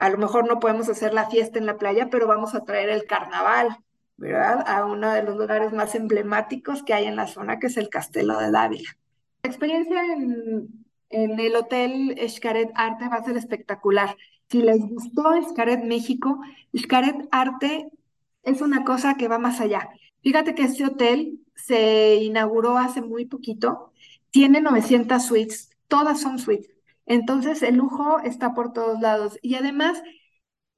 A 0.00 0.10
lo 0.10 0.18
mejor 0.18 0.48
no 0.48 0.58
podemos 0.58 0.88
hacer 0.88 1.14
la 1.14 1.30
fiesta 1.30 1.58
en 1.58 1.66
la 1.66 1.78
playa, 1.78 2.08
pero 2.10 2.26
vamos 2.26 2.54
a 2.54 2.64
traer 2.64 2.90
el 2.90 3.04
carnaval 3.04 3.78
¿verdad? 4.20 4.62
A 4.66 4.84
uno 4.84 5.10
de 5.10 5.22
los 5.22 5.36
lugares 5.36 5.72
más 5.72 5.94
emblemáticos 5.94 6.82
que 6.82 6.92
hay 6.92 7.06
en 7.06 7.16
la 7.16 7.26
zona, 7.26 7.58
que 7.58 7.68
es 7.68 7.78
el 7.78 7.88
Castelo 7.88 8.38
de 8.38 8.50
Dávila. 8.50 8.90
La 9.42 9.48
experiencia 9.48 10.04
en, 10.12 10.84
el 11.08 11.56
Hotel 11.56 12.14
Xcaret 12.28 12.70
Arte 12.74 13.08
va 13.08 13.16
a 13.16 13.24
ser 13.24 13.38
espectacular. 13.38 14.14
Si 14.50 14.60
les 14.60 14.78
gustó 14.78 15.32
Xcaret 15.42 15.82
México, 15.84 16.38
Xcaret 16.76 17.28
Arte 17.32 17.90
es 18.42 18.60
una 18.60 18.84
cosa 18.84 19.14
que 19.14 19.26
va 19.26 19.38
más 19.38 19.58
allá. 19.60 19.88
Fíjate 20.22 20.54
que 20.54 20.64
este 20.64 20.84
hotel 20.84 21.40
se 21.54 22.16
inauguró 22.16 22.76
hace 22.76 23.00
muy 23.00 23.24
poquito, 23.24 23.90
tiene 24.30 24.60
900 24.60 25.24
suites, 25.24 25.70
todas 25.88 26.20
son 26.20 26.38
suites. 26.38 26.76
Entonces 27.10 27.62
el 27.64 27.74
lujo 27.76 28.20
está 28.20 28.54
por 28.54 28.72
todos 28.72 29.00
lados 29.00 29.36
y 29.42 29.56
además 29.56 30.00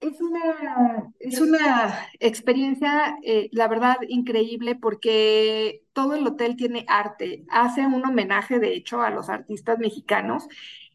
es 0.00 0.20
una, 0.20 1.12
es 1.20 1.40
una 1.40 2.08
experiencia, 2.20 3.16
eh, 3.22 3.50
la 3.52 3.68
verdad, 3.68 3.96
increíble 4.08 4.74
porque 4.74 5.84
todo 5.92 6.14
el 6.14 6.26
hotel 6.26 6.56
tiene 6.56 6.86
arte. 6.88 7.44
Hace 7.50 7.86
un 7.86 8.04
homenaje, 8.06 8.58
de 8.58 8.74
hecho, 8.74 9.02
a 9.02 9.10
los 9.10 9.28
artistas 9.28 9.78
mexicanos 9.78 10.48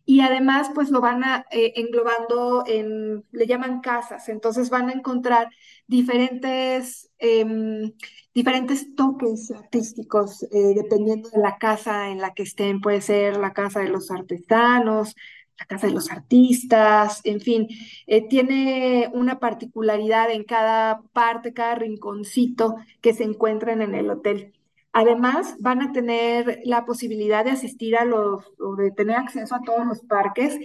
y 0.06 0.22
además, 0.22 0.72
pues 0.74 0.90
lo 0.90 1.02
van 1.02 1.24
a, 1.24 1.46
eh, 1.52 1.74
englobando 1.76 2.64
en, 2.66 3.26
le 3.32 3.46
llaman 3.46 3.82
casas, 3.82 4.30
entonces 4.30 4.70
van 4.70 4.90
a 4.90 4.94
encontrar 4.94 5.50
diferentes, 5.86 7.12
em, 7.20 7.94
diferentes 8.38 8.94
toques 8.96 9.50
artísticos 9.50 10.44
eh, 10.44 10.74
dependiendo 10.76 11.28
de 11.32 11.40
la 11.40 11.58
casa 11.58 12.10
en 12.12 12.20
la 12.20 12.36
que 12.36 12.44
estén. 12.44 12.82
Puede 12.82 13.02
ser 13.02 13.38
la 13.38 13.52
casa 13.52 13.80
de 13.80 13.90
los 13.90 14.12
artesanos, 14.12 15.16
la 15.60 15.66
Casa 15.66 15.88
de 15.88 15.94
los 15.94 16.12
Artistas, 16.12 17.22
en 17.24 17.42
fin, 17.42 17.68
eh, 18.06 18.28
tiene 18.28 19.10
una 19.12 19.40
particularidad 19.40 20.30
en 20.30 20.44
cada 20.44 21.02
parte, 21.14 21.52
cada 21.52 21.74
rinconcito 21.74 22.76
que 23.02 23.16
se 23.16 23.24
encuentran 23.24 23.82
en 23.82 23.96
el 23.96 24.12
hotel. 24.12 24.54
Además, 24.94 25.56
van 25.60 25.82
a 25.82 25.92
tener 25.92 26.62
la 26.64 26.86
posibilidad 26.86 27.44
de 27.44 27.52
asistir 27.52 27.96
a 27.98 28.06
los, 28.06 28.46
o 28.60 28.76
de 28.76 28.92
tener 28.92 29.16
acceso 29.16 29.56
a 29.56 29.64
todos 29.64 29.84
los 29.88 30.02
parques, 30.02 30.60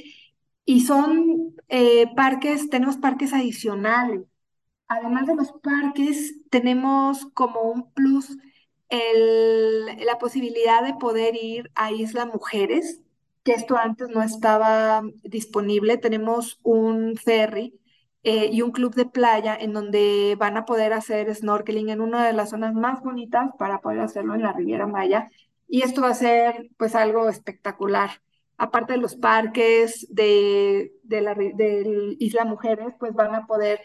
y 0.67 0.83
son 0.83 1.55
eh, 1.69 2.07
parques, 2.15 2.69
tenemos 2.69 2.99
parques 2.99 3.33
adicionales. 3.33 4.21
Además 4.93 5.27
de 5.27 5.35
los 5.35 5.53
parques, 5.53 6.35
tenemos 6.51 7.25
como 7.33 7.63
un 7.63 7.91
plus 7.93 8.37
la 8.91 10.19
posibilidad 10.19 10.85
de 10.85 10.93
poder 10.93 11.35
ir 11.35 11.71
a 11.75 11.93
Isla 11.93 12.27
Mujeres, 12.27 13.01
que 13.43 13.53
esto 13.53 13.79
antes 13.79 14.11
no 14.11 14.23
estaba 14.23 15.03
disponible. 15.23 15.97
Tenemos 15.97 16.61
un 16.63 17.17
ferry 17.17 17.81
eh, 18.23 18.51
y 18.53 18.61
un 18.61 18.71
club 18.71 18.95
de 18.95 19.07
playa 19.07 19.57
en 19.59 19.73
donde 19.73 20.37
van 20.39 20.59
a 20.59 20.67
poder 20.67 20.93
hacer 20.93 21.35
snorkeling 21.35 21.89
en 21.89 22.03
una 22.03 22.27
de 22.27 22.35
las 22.35 22.51
zonas 22.51 22.75
más 22.75 23.03
bonitas 23.03 23.51
para 23.59 23.81
poder 23.81 24.01
hacerlo 24.01 24.35
en 24.35 24.43
la 24.43 24.53
Riviera 24.53 24.87
Maya. 24.87 25.31
Y 25.69 25.83
esto 25.85 26.03
va 26.03 26.11
a 26.11 26.15
ser 26.15 26.69
pues 26.77 26.95
algo 26.95 27.31
espectacular. 27.31 28.11
Aparte 28.59 28.93
de 28.93 28.99
los 28.99 29.17
parques 29.17 30.07
de, 30.11 30.93
de 31.03 31.21
la 31.23 31.35
de 31.35 32.15
Isla 32.19 32.45
Mujeres, 32.45 32.93
pues 32.99 33.15
van 33.15 33.35
a 33.35 33.47
poder 33.47 33.81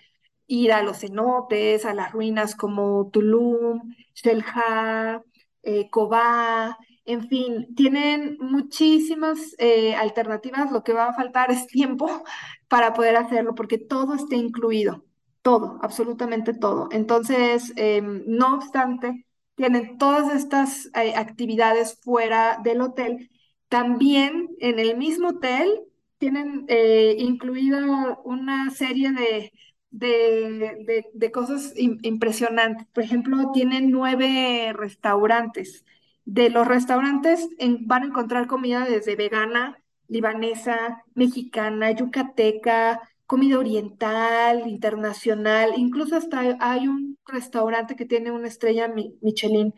ir 0.48 0.72
a 0.74 0.82
los 0.84 1.00
cenotes, 1.00 1.86
a 1.86 1.94
las 1.94 2.12
ruinas 2.12 2.56
como 2.56 3.10
Tulum, 3.12 3.94
Shelha, 4.16 5.22
eh, 5.64 5.90
Cobá, 5.90 6.78
en 7.08 7.28
fin, 7.30 7.74
tienen 7.76 8.38
muchísimas 8.40 9.56
eh, 9.60 9.96
alternativas. 9.96 10.72
Lo 10.72 10.84
que 10.84 10.94
va 10.94 11.08
a 11.08 11.14
faltar 11.14 11.52
es 11.52 11.66
tiempo 11.68 12.08
para 12.68 12.94
poder 12.94 13.16
hacerlo, 13.16 13.56
porque 13.56 13.78
todo 13.78 14.14
está 14.14 14.36
incluido, 14.36 15.06
todo, 15.42 15.80
absolutamente 15.82 16.54
todo. 16.54 16.90
Entonces, 16.92 17.72
em, 17.78 18.24
no 18.28 18.56
obstante, 18.56 19.26
tienen 19.56 19.98
todas 19.98 20.34
estas 20.36 20.88
eh, 20.96 21.16
actividades 21.16 22.00
fuera 22.04 22.60
del 22.64 22.82
hotel. 22.82 23.30
También 23.70 24.50
en 24.60 24.80
el 24.80 24.98
mismo 24.98 25.30
hotel 25.30 25.82
tienen 26.18 26.66
eh, 26.68 27.16
incluida 27.20 28.20
una 28.24 28.70
serie 28.72 29.12
de, 29.12 29.52
de, 30.00 31.32
cosas 31.34 31.74
impresionantes. 31.76 32.88
Por 32.94 33.04
ejemplo, 33.04 33.52
tienen 33.54 33.92
nueve 33.92 34.74
restaurantes 34.74 35.84
de 36.28 36.50
los 36.50 36.68
restaurantes 36.68 37.48
van 37.82 38.04
a 38.04 38.08
encontrar 38.08 38.48
comida 38.48 38.86
desde 38.86 39.16
vegana, 39.16 39.82
libanesa, 40.10 41.04
mexicana, 41.14 41.92
yucateca, 41.92 43.00
comida 43.26 43.58
oriental, 43.58 44.68
internacional, 44.68 45.72
incluso 45.78 46.18
hasta 46.18 46.58
hay 46.60 46.88
un 46.90 47.18
restaurante 47.26 47.96
que 47.96 48.06
tiene 48.06 48.32
una 48.32 48.48
estrella 48.50 48.90
Michelin. 49.22 49.74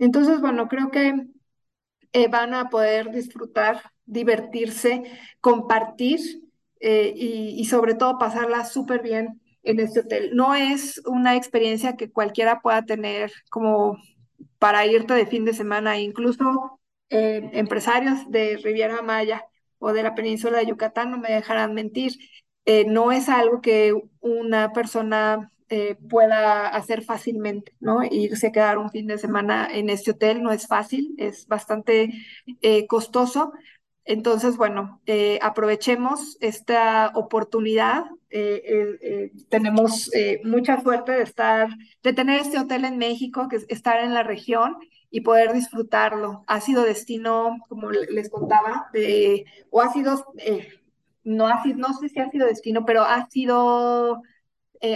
Entonces, 0.00 0.40
bueno, 0.40 0.68
creo 0.68 0.90
que 0.90 1.26
eh, 2.12 2.28
van 2.28 2.54
a 2.54 2.68
poder 2.68 3.12
disfrutar, 3.12 3.82
divertirse, 4.04 5.04
compartir 5.40 6.18
eh, 6.80 7.12
y, 7.16 7.60
y 7.60 7.64
sobre 7.66 7.94
todo 7.94 8.18
pasarla 8.18 8.64
súper 8.64 9.02
bien 9.02 9.41
en 9.62 9.80
este 9.80 10.00
hotel. 10.00 10.30
No 10.34 10.54
es 10.54 11.00
una 11.06 11.36
experiencia 11.36 11.96
que 11.96 12.10
cualquiera 12.10 12.60
pueda 12.60 12.84
tener 12.84 13.32
como 13.50 13.98
para 14.58 14.86
irte 14.86 15.14
de 15.14 15.26
fin 15.26 15.44
de 15.44 15.54
semana, 15.54 15.98
incluso 15.98 16.80
eh, 17.10 17.50
empresarios 17.52 18.30
de 18.30 18.58
Riviera 18.62 19.02
Maya 19.02 19.44
o 19.78 19.92
de 19.92 20.02
la 20.02 20.14
península 20.14 20.58
de 20.58 20.66
Yucatán 20.66 21.10
no 21.10 21.18
me 21.18 21.32
dejarán 21.32 21.74
mentir. 21.74 22.12
Eh, 22.64 22.84
no 22.86 23.12
es 23.12 23.28
algo 23.28 23.60
que 23.60 23.94
una 24.20 24.72
persona 24.72 25.50
eh, 25.68 25.96
pueda 26.08 26.68
hacer 26.68 27.02
fácilmente, 27.02 27.74
¿no? 27.80 28.04
Irse 28.04 28.48
a 28.48 28.52
quedar 28.52 28.78
un 28.78 28.90
fin 28.90 29.06
de 29.06 29.18
semana 29.18 29.68
en 29.72 29.90
este 29.90 30.12
hotel 30.12 30.42
no 30.42 30.52
es 30.52 30.66
fácil, 30.66 31.14
es 31.18 31.46
bastante 31.46 32.12
costoso, 32.88 33.52
entonces, 34.04 34.56
bueno, 34.56 35.00
eh, 35.06 35.38
aprovechemos 35.42 36.36
esta 36.40 37.12
oportunidad. 37.14 38.04
Eh, 38.34 38.98
eh, 39.02 39.32
tenemos 39.50 40.10
mucha 40.44 40.80
suerte 40.80 41.12
de 41.12 41.22
estar, 41.22 41.68
de 42.02 42.12
tener 42.12 42.40
este 42.40 42.58
hotel 42.58 42.84
en 42.84 42.98
México, 42.98 43.48
que 43.48 43.56
es 43.56 43.66
estar 43.68 44.02
en 44.02 44.14
la 44.14 44.22
región 44.22 44.76
y 45.10 45.20
poder 45.20 45.52
disfrutarlo. 45.52 46.44
Ha 46.46 46.60
sido 46.60 46.82
destino, 46.82 47.58
como 47.68 47.90
les 47.90 48.30
contaba, 48.30 48.88
de, 48.92 49.44
o 49.70 49.82
ha 49.82 49.92
sido, 49.92 50.24
no, 51.24 51.46
ha 51.46 51.62
sido, 51.62 51.78
no 51.78 51.92
sé 51.94 52.08
si 52.08 52.20
ha 52.20 52.30
sido 52.30 52.46
destino, 52.46 52.84
pero 52.86 53.02
ha 53.02 53.28
sido 53.28 54.22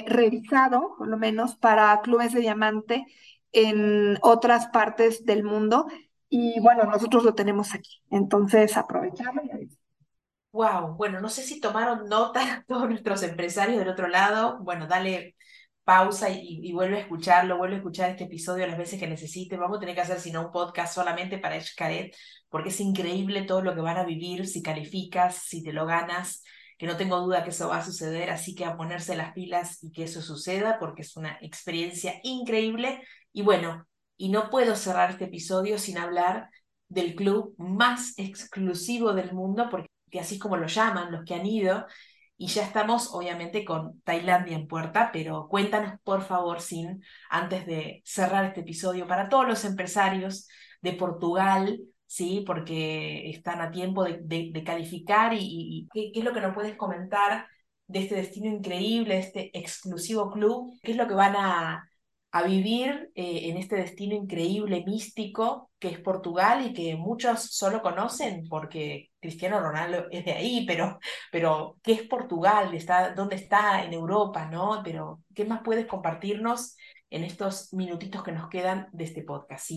revisado, 0.07 0.95
por 0.99 1.07
lo 1.07 1.19
menos, 1.19 1.57
para 1.57 2.01
clubes 2.01 2.33
de 2.33 2.41
diamante 2.41 3.05
en 3.53 4.19
otras 4.23 4.69
partes 4.69 5.25
del 5.25 5.45
mundo 5.45 5.87
y 6.29 6.59
bueno, 6.61 6.85
nosotros 6.85 7.25
lo 7.25 7.35
tenemos 7.35 7.75
aquí. 7.75 8.03
Entonces, 8.11 8.77
aprovecharlo 8.77 9.43
y 9.45 9.51
Wow, 10.57 10.95
bueno, 10.97 11.21
no 11.21 11.29
sé 11.29 11.43
si 11.43 11.61
tomaron 11.61 12.09
nota 12.09 12.65
todos 12.67 12.89
nuestros 12.89 13.23
empresarios 13.23 13.79
del 13.79 13.91
otro 13.91 14.09
lado. 14.09 14.59
Bueno, 14.63 14.87
dale 14.87 15.37
pausa 15.85 16.31
y, 16.31 16.73
vuelve 16.73 16.97
a 16.97 17.01
escucharlo, 17.01 17.59
vuelve 17.59 17.75
a 17.77 17.79
escuchar 17.79 18.11
este 18.11 18.25
episodio 18.25 18.67
las 18.67 18.79
veces 18.79 18.99
que 18.99 19.07
necesite. 19.07 19.59
Vamos 19.59 19.77
a 19.77 19.81
tener 19.81 19.95
que 19.95 20.01
hacer, 20.01 20.19
si 20.19 20.33
no, 20.33 20.47
un 20.47 20.53
podcast 20.53 20.95
solamente 20.95 21.37
para 21.39 21.61
Xcaret, 21.61 22.17
porque 22.49 22.71
es 22.71 22.81
increíble 22.81 23.43
todo 23.43 23.61
lo 23.61 23.75
que 23.75 23.83
van 23.83 23.99
a 23.99 24.05
vivir 24.05 24.47
si 24.47 24.63
calificas, 24.63 25.37
si 25.37 25.63
te 25.63 25.75
lo 25.75 25.85
ganas, 25.85 26.43
que 26.79 26.87
no 26.87 26.97
tengo 26.97 27.21
duda 27.21 27.45
que 27.45 27.51
eso 27.51 27.69
va 27.69 27.79
a 27.79 27.85
suceder, 27.85 28.31
así 28.31 28.55
que 28.55 28.65
a 28.65 28.79
ponerse 28.79 29.15
las 29.15 29.35
pilas 29.35 29.85
y 29.85 29.93
que 29.93 30.05
eso 30.05 30.23
suceda, 30.23 30.79
porque 30.79 31.03
es 31.03 31.17
una 31.19 31.39
experiencia 31.43 32.15
increíble. 32.23 33.03
Y 33.33 33.43
bueno, 33.43 33.87
y 34.17 34.31
no 34.31 34.49
puedo 34.49 34.75
cerrar 34.75 35.11
este 35.11 35.27
episodio 35.27 35.79
sin 35.79 35.99
hablar 35.99 36.49
del 36.89 37.15
club 37.15 37.55
más 37.59 38.15
exclusivo 38.19 39.13
del 39.13 39.35
mundo, 39.35 39.69
porque 39.71 39.89
así 40.15 40.37
es 40.37 40.41
como 40.41 40.57
lo 40.57 40.67
llaman 40.67 41.13
los 41.13 41.25
que 41.25 41.35
han 41.35 41.47
ido, 41.47 41.87
y 42.39 42.49
ya 42.49 42.63
estamos 42.65 43.15
obviamente 43.15 43.65
con 43.65 44.01
Tailandia 44.03 44.57
en 44.57 44.69
puerta, 44.69 45.11
pero 45.13 45.49
cuéntanos 45.49 45.99
por 46.05 46.23
favor, 46.23 46.61
Sin, 46.61 47.03
antes 47.31 47.67
de 47.67 48.03
cerrar 48.05 48.45
este 48.45 48.61
episodio, 48.61 49.07
para 49.07 49.29
todos 49.29 49.47
los 49.47 49.65
empresarios 49.65 50.49
de 50.83 50.93
Portugal, 50.93 51.81
¿sí? 52.07 52.45
porque 52.47 53.31
están 53.31 53.61
a 53.61 53.71
tiempo 53.71 54.05
de, 54.05 54.63
calificar 54.65 55.33
y, 55.35 55.89
¿qué, 55.93 56.13
¿qué, 56.13 56.19
es 56.21 56.25
lo 56.25 56.33
que 56.33 56.41
nos 56.41 56.55
puedes 56.55 56.77
comentar 56.77 57.47
de 57.87 58.01
este 58.01 58.17
destino 58.17 58.49
increíble, 58.51 59.19
este 59.19 59.57
exclusivo 59.59 60.31
club, 60.31 60.79
qué 60.83 60.93
es 60.93 60.97
lo 60.97 61.07
que 61.09 61.15
van 61.15 61.37
a 61.37 61.89
a 62.39 62.43
vivir 62.43 63.11
eh, 63.15 63.49
en 63.49 63.57
este 63.57 63.77
destino 63.77 64.15
increíble, 64.15 64.85
místico, 64.87 65.71
que 65.79 65.89
es 65.89 65.99
Portugal 66.01 66.67
y 66.67 66.73
que 66.73 66.97
muchos 66.97 67.41
solo 67.57 67.81
conocen 67.83 68.47
porque 68.49 69.11
Cristiano 69.21 69.61
Ronaldo 69.61 70.07
es 70.11 70.25
de 70.25 70.33
ahí, 70.33 70.67
pero, 70.67 70.99
pero 71.33 71.77
¿qué 71.83 71.93
es 71.93 72.03
Portugal? 72.03 72.75
Está, 72.75 73.15
¿Dónde 73.15 73.37
está 73.37 73.85
en 73.85 73.93
Europa? 73.95 74.47
¿no? 74.51 74.83
Pero, 74.85 75.23
¿qué 75.35 75.45
más 75.45 75.63
puedes 75.65 75.87
compartirnos 75.87 76.77
en 77.11 77.25
estos 77.25 77.73
minutitos 77.73 78.23
que 78.23 78.33
nos 78.33 78.49
quedan 78.49 78.89
de 78.93 79.05
este 79.05 79.23
podcast? 79.23 79.71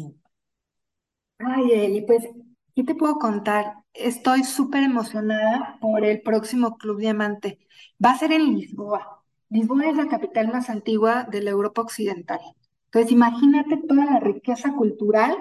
Ay, 1.38 1.72
Eli, 1.72 2.02
pues, 2.02 2.28
¿qué 2.76 2.84
te 2.84 2.96
puedo 2.96 3.16
contar? 3.16 3.76
Estoy 3.94 4.44
súper 4.44 4.84
emocionada 4.84 5.78
por 5.80 6.04
el 6.04 6.22
próximo 6.22 6.78
Club 6.78 7.00
Diamante. 7.00 7.60
Va 8.04 8.12
a 8.12 8.18
ser 8.18 8.34
en 8.34 8.56
Lisboa. 8.56 9.19
Lisboa 9.50 9.90
es 9.90 9.98
la 9.98 10.08
capital 10.08 10.50
más 10.50 10.70
antigua 10.70 11.28
de 11.30 11.42
la 11.42 11.50
Europa 11.50 11.82
Occidental. 11.82 12.40
Entonces, 12.86 13.12
imagínate 13.12 13.78
toda 13.78 14.06
la 14.06 14.20
riqueza 14.20 14.74
cultural 14.74 15.36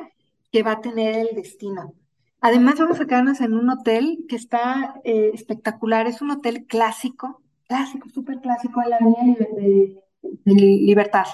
que 0.51 0.63
va 0.63 0.73
a 0.73 0.81
tener 0.81 1.29
el 1.29 1.37
destino. 1.37 1.95
Además, 2.41 2.79
vamos 2.79 3.01
a 3.01 3.07
quedarnos 3.07 3.41
en 3.41 3.53
un 3.53 3.69
hotel 3.69 4.25
que 4.29 4.37
está 4.37 5.01
eh, 5.05 5.31
espectacular. 5.35 6.07
Es 6.07 6.23
un 6.23 6.31
hotel 6.31 6.67
clásico, 6.67 7.43
clásico, 7.67 8.09
súper 8.09 8.41
clásico 8.41 8.81
en 8.83 8.91
la 8.91 8.97
Avenida 8.97 9.47
de, 9.57 10.03
Libertad. 10.45 11.27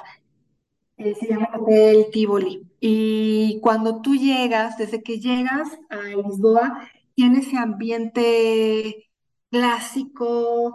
Eh, 0.96 1.14
se 1.14 1.28
llama 1.28 1.50
Hotel 1.54 2.06
Tivoli. 2.12 2.66
Y 2.80 3.60
cuando 3.60 4.00
tú 4.00 4.14
llegas, 4.14 4.78
desde 4.78 5.02
que 5.02 5.20
llegas 5.20 5.68
a 5.90 5.96
Lisboa, 6.16 6.88
tiene 7.14 7.40
ese 7.40 7.56
ambiente 7.56 9.10
clásico, 9.50 10.74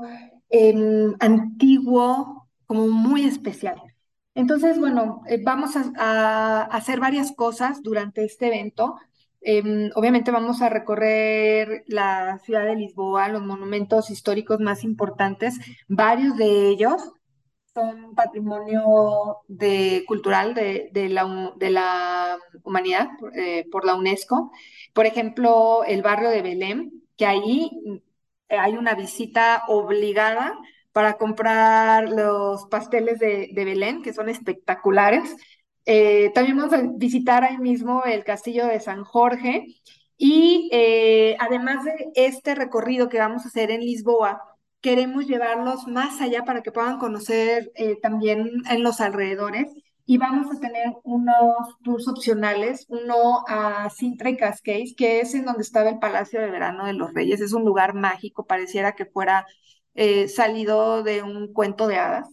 Em, 0.49 1.15
antiguo, 1.19 2.47
como 2.65 2.87
muy 2.87 3.25
especial. 3.25 3.81
Entonces, 4.35 4.79
bueno, 4.79 5.21
eh, 5.27 5.39
vamos 5.43 5.75
a, 5.75 6.63
hacer 6.65 6.99
varias 6.99 7.31
cosas 7.33 7.83
durante 7.83 8.23
este 8.25 8.47
evento. 8.47 8.95
Em, 9.41 9.89
obviamente 9.95 10.31
vamos 10.31 10.61
a 10.61 10.69
recorrer 10.69 11.83
la 11.87 12.39
ciudad 12.39 12.65
de 12.65 12.75
Lisboa, 12.75 13.29
los 13.29 13.43
monumentos 13.43 14.09
históricos 14.09 14.59
más 14.59 14.83
importantes, 14.83 15.59
varios 15.87 16.35
de 16.37 16.69
ellos 16.69 17.13
son 17.73 18.15
patrimonio 18.15 19.43
cultural 20.07 20.53
de, 20.53 20.89
la, 21.09 21.53
de 21.57 21.69
la 21.69 22.37
humanidad 22.63 23.09
eh, 23.35 23.65
por 23.71 23.85
la 23.85 23.95
UNESCO. 23.95 24.51
Por 24.93 25.05
ejemplo, 25.05 25.83
el 25.85 26.01
barrio 26.01 26.29
de 26.29 26.41
Belém, 26.41 26.91
que 27.15 27.25
ahí 27.25 27.69
hay 28.49 28.73
una 28.75 28.95
visita 28.95 29.63
obligada 29.67 30.57
para 30.91 31.17
comprar 31.17 32.09
los 32.09 32.65
pasteles 32.65 33.19
de, 33.19 33.51
Belén, 33.53 34.01
que 34.01 34.13
son 34.13 34.29
espectaculares. 34.29 35.35
Eh, 35.85 36.31
también 36.33 36.57
vamos 36.57 36.73
a 36.73 36.81
visitar 36.95 37.43
ahí 37.43 37.57
mismo 37.57 38.03
el 38.03 38.23
castillo 38.23 38.67
de 38.67 38.79
San 38.79 39.03
Jorge 39.03 39.65
y 40.17 40.69
eh, 40.71 41.37
además 41.39 41.85
de 41.85 42.11
este 42.15 42.53
recorrido 42.55 43.09
que 43.09 43.19
vamos 43.19 43.45
a 43.45 43.47
hacer 43.47 43.71
en 43.71 43.81
Lisboa, 43.81 44.41
queremos 44.81 45.25
llevarlos 45.27 45.87
más 45.87 46.21
allá 46.21 46.43
para 46.43 46.61
que 46.61 46.71
puedan 46.71 46.99
conocer 46.99 47.71
eh, 47.75 47.97
también 48.01 48.49
en 48.69 48.83
los 48.83 49.01
alrededores 49.01 49.67
y 50.09 50.17
vamos 50.17 50.47
a 50.51 50.59
tener 50.59 50.87
unos 51.03 51.77
tours 51.83 52.07
opcionales, 52.07 52.87
uno 52.89 53.43
a 53.47 53.91
Sintra 53.91 54.31
y 54.31 54.37
Cascais, 54.37 54.95
que 54.95 55.19
es 55.19 55.35
en 55.35 55.45
donde 55.45 55.61
estaba 55.61 55.91
el 55.91 55.99
Palacio 55.99 56.41
de 56.41 56.49
Verano 56.49 56.87
de 56.87 56.93
los 56.93 57.13
Reyes. 57.13 57.41
Es 57.41 57.53
un 57.53 57.63
lugar 57.63 57.93
mágico, 57.93 58.47
pareciera 58.47 58.95
que 58.95 59.05
fuera 59.05 59.45
eh, 59.93 60.27
salido 60.27 61.03
de 61.03 61.21
un 61.21 61.53
cuento 61.53 61.87
de 61.87 61.97
hadas. 61.97 62.27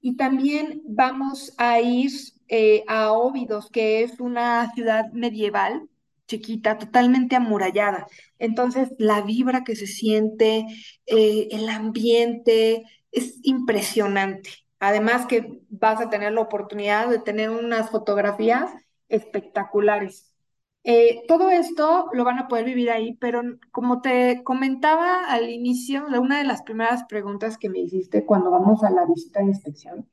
Y 0.00 0.16
también 0.16 0.80
vamos 0.86 1.52
a 1.58 1.78
ir 1.80 2.10
eh, 2.48 2.84
a 2.88 3.12
Óbidos, 3.12 3.68
que 3.70 4.02
es 4.02 4.18
una 4.18 4.72
ciudad 4.72 5.12
medieval 5.12 5.90
chiquita, 6.26 6.78
totalmente 6.78 7.36
amurallada. 7.36 8.06
Entonces, 8.38 8.92
la 8.98 9.20
vibra 9.20 9.62
que 9.62 9.76
se 9.76 9.86
siente, 9.86 10.64
eh, 11.04 11.48
el 11.50 11.68
ambiente, 11.68 12.84
es 13.12 13.40
impresionante. 13.42 14.69
Además 14.80 15.26
que 15.26 15.60
vas 15.68 16.00
a 16.00 16.10
tener 16.10 16.32
la 16.32 16.40
oportunidad 16.40 17.08
de 17.08 17.18
tener 17.18 17.50
unas 17.50 17.90
fotografías 17.90 18.70
espectaculares. 19.08 20.34
Eh, 20.82 21.22
todo 21.28 21.50
esto 21.50 22.06
lo 22.14 22.24
van 22.24 22.38
a 22.38 22.48
poder 22.48 22.64
vivir 22.64 22.90
ahí, 22.90 23.14
pero 23.20 23.42
como 23.70 24.00
te 24.00 24.42
comentaba 24.42 25.26
al 25.26 25.50
inicio, 25.50 26.06
una 26.06 26.38
de 26.38 26.44
las 26.44 26.62
primeras 26.62 27.04
preguntas 27.04 27.58
que 27.58 27.68
me 27.68 27.80
hiciste 27.80 28.24
cuando 28.24 28.50
vamos 28.50 28.82
a 28.82 28.90
la 28.90 29.04
visita 29.04 29.40
de 29.40 29.46
inspección, 29.46 30.08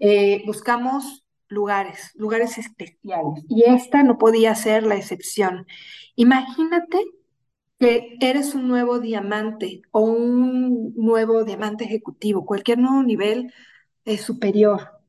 eh, 0.00 0.42
buscamos 0.46 1.24
lugares, 1.48 2.10
lugares 2.16 2.58
especiales, 2.58 3.44
y 3.48 3.64
esta 3.64 4.02
no 4.02 4.18
podía 4.18 4.54
ser 4.56 4.82
la 4.84 4.96
excepción. 4.96 5.66
Imagínate 6.16 6.98
que 7.78 8.16
eres 8.20 8.54
un 8.54 8.68
nuevo 8.68 8.98
diamante 8.98 9.82
o 9.92 10.00
un 10.00 10.92
nuevo 10.96 11.44
diamante 11.44 11.84
ejecutivo, 11.84 12.44
cualquier 12.44 12.78
nuevo 12.78 13.02
nivel 13.02 13.52
superior 14.18 15.00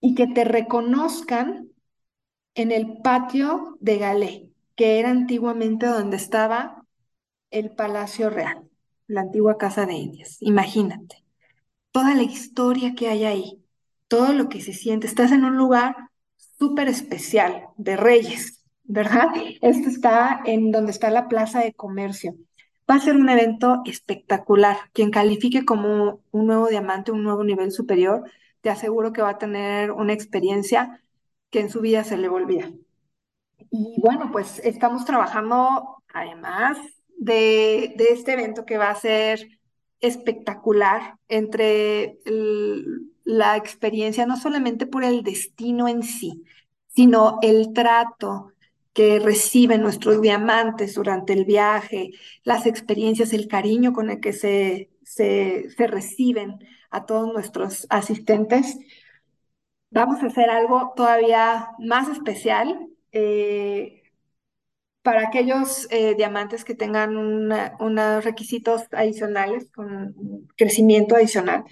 y 0.00 0.14
que 0.14 0.26
te 0.26 0.44
reconozcan 0.44 1.70
en 2.54 2.72
el 2.72 2.98
patio 3.02 3.78
de 3.80 3.98
Galé, 3.98 4.50
que 4.76 4.98
era 4.98 5.10
antiguamente 5.10 5.86
donde 5.86 6.16
estaba 6.16 6.84
el 7.50 7.70
Palacio 7.70 8.30
Real, 8.30 8.68
la 9.06 9.22
antigua 9.22 9.58
Casa 9.58 9.86
de 9.86 9.94
Indias. 9.94 10.38
Imagínate, 10.40 11.24
toda 11.92 12.14
la 12.14 12.22
historia 12.22 12.94
que 12.94 13.08
hay 13.08 13.24
ahí, 13.24 13.64
todo 14.08 14.32
lo 14.32 14.48
que 14.48 14.60
se 14.60 14.72
siente. 14.72 15.06
Estás 15.06 15.32
en 15.32 15.44
un 15.44 15.56
lugar 15.56 15.96
súper 16.58 16.88
especial 16.88 17.68
de 17.76 17.96
reyes, 17.96 18.64
¿verdad? 18.84 19.28
Esto 19.60 19.88
está 19.88 20.42
en 20.44 20.70
donde 20.70 20.92
está 20.92 21.10
la 21.10 21.28
Plaza 21.28 21.60
de 21.60 21.72
Comercio. 21.74 22.36
Va 22.92 22.96
a 22.96 23.00
ser 23.00 23.16
un 23.16 23.30
evento 23.30 23.80
espectacular. 23.86 24.76
Quien 24.92 25.10
califique 25.10 25.64
como 25.64 26.20
un 26.30 26.46
nuevo 26.46 26.68
diamante, 26.68 27.10
un 27.10 27.24
nuevo 27.24 27.42
nivel 27.42 27.72
superior, 27.72 28.30
te 28.60 28.68
aseguro 28.68 29.14
que 29.14 29.22
va 29.22 29.30
a 29.30 29.38
tener 29.38 29.92
una 29.92 30.12
experiencia 30.12 31.02
que 31.48 31.60
en 31.60 31.70
su 31.70 31.80
vida 31.80 32.04
se 32.04 32.18
le 32.18 32.28
olvida. 32.28 32.70
Y 33.70 33.98
bueno, 33.98 34.28
pues 34.30 34.58
estamos 34.58 35.06
trabajando 35.06 36.02
además 36.12 36.76
de, 37.16 37.94
este 38.10 38.34
evento 38.34 38.66
que 38.66 38.76
va 38.76 38.90
a 38.90 38.94
ser 38.94 39.48
espectacular 40.02 41.16
entre 41.28 42.18
la 43.24 43.56
experiencia, 43.56 44.26
no 44.26 44.36
solamente 44.36 44.86
por 44.86 45.02
el 45.02 45.22
destino 45.22 45.88
en 45.88 46.02
sí, 46.02 46.44
sino 46.88 47.38
el 47.40 47.72
trato, 47.72 48.52
que 48.92 49.18
reciben 49.18 49.82
nuestros 49.82 50.20
diamantes 50.20 50.94
durante 50.94 51.32
el 51.32 51.44
viaje, 51.44 52.10
las 52.44 52.66
experiencias, 52.66 53.32
el 53.32 53.48
cariño 53.48 53.92
con 53.92 54.10
el 54.10 54.20
que 54.20 54.32
se, 54.32 54.90
se, 55.02 55.68
reciben 55.78 56.58
a 56.90 57.06
todos 57.06 57.32
nuestros 57.32 57.86
asistentes. 57.90 58.78
Vamos 59.90 60.22
a 60.22 60.26
hacer 60.26 60.50
algo 60.50 60.92
todavía 60.96 61.68
más 61.78 62.08
especial 62.08 62.88
eh, 63.12 64.02
para 65.02 65.26
aquellos 65.26 65.88
eh, 65.90 66.14
diamantes 66.14 66.64
que 66.64 66.74
tengan 66.74 67.16
unos 67.16 68.24
requisitos 68.24 68.82
adicionales, 68.92 69.68
con 69.74 70.48
crecimiento 70.56 71.16
adicional. 71.16 71.64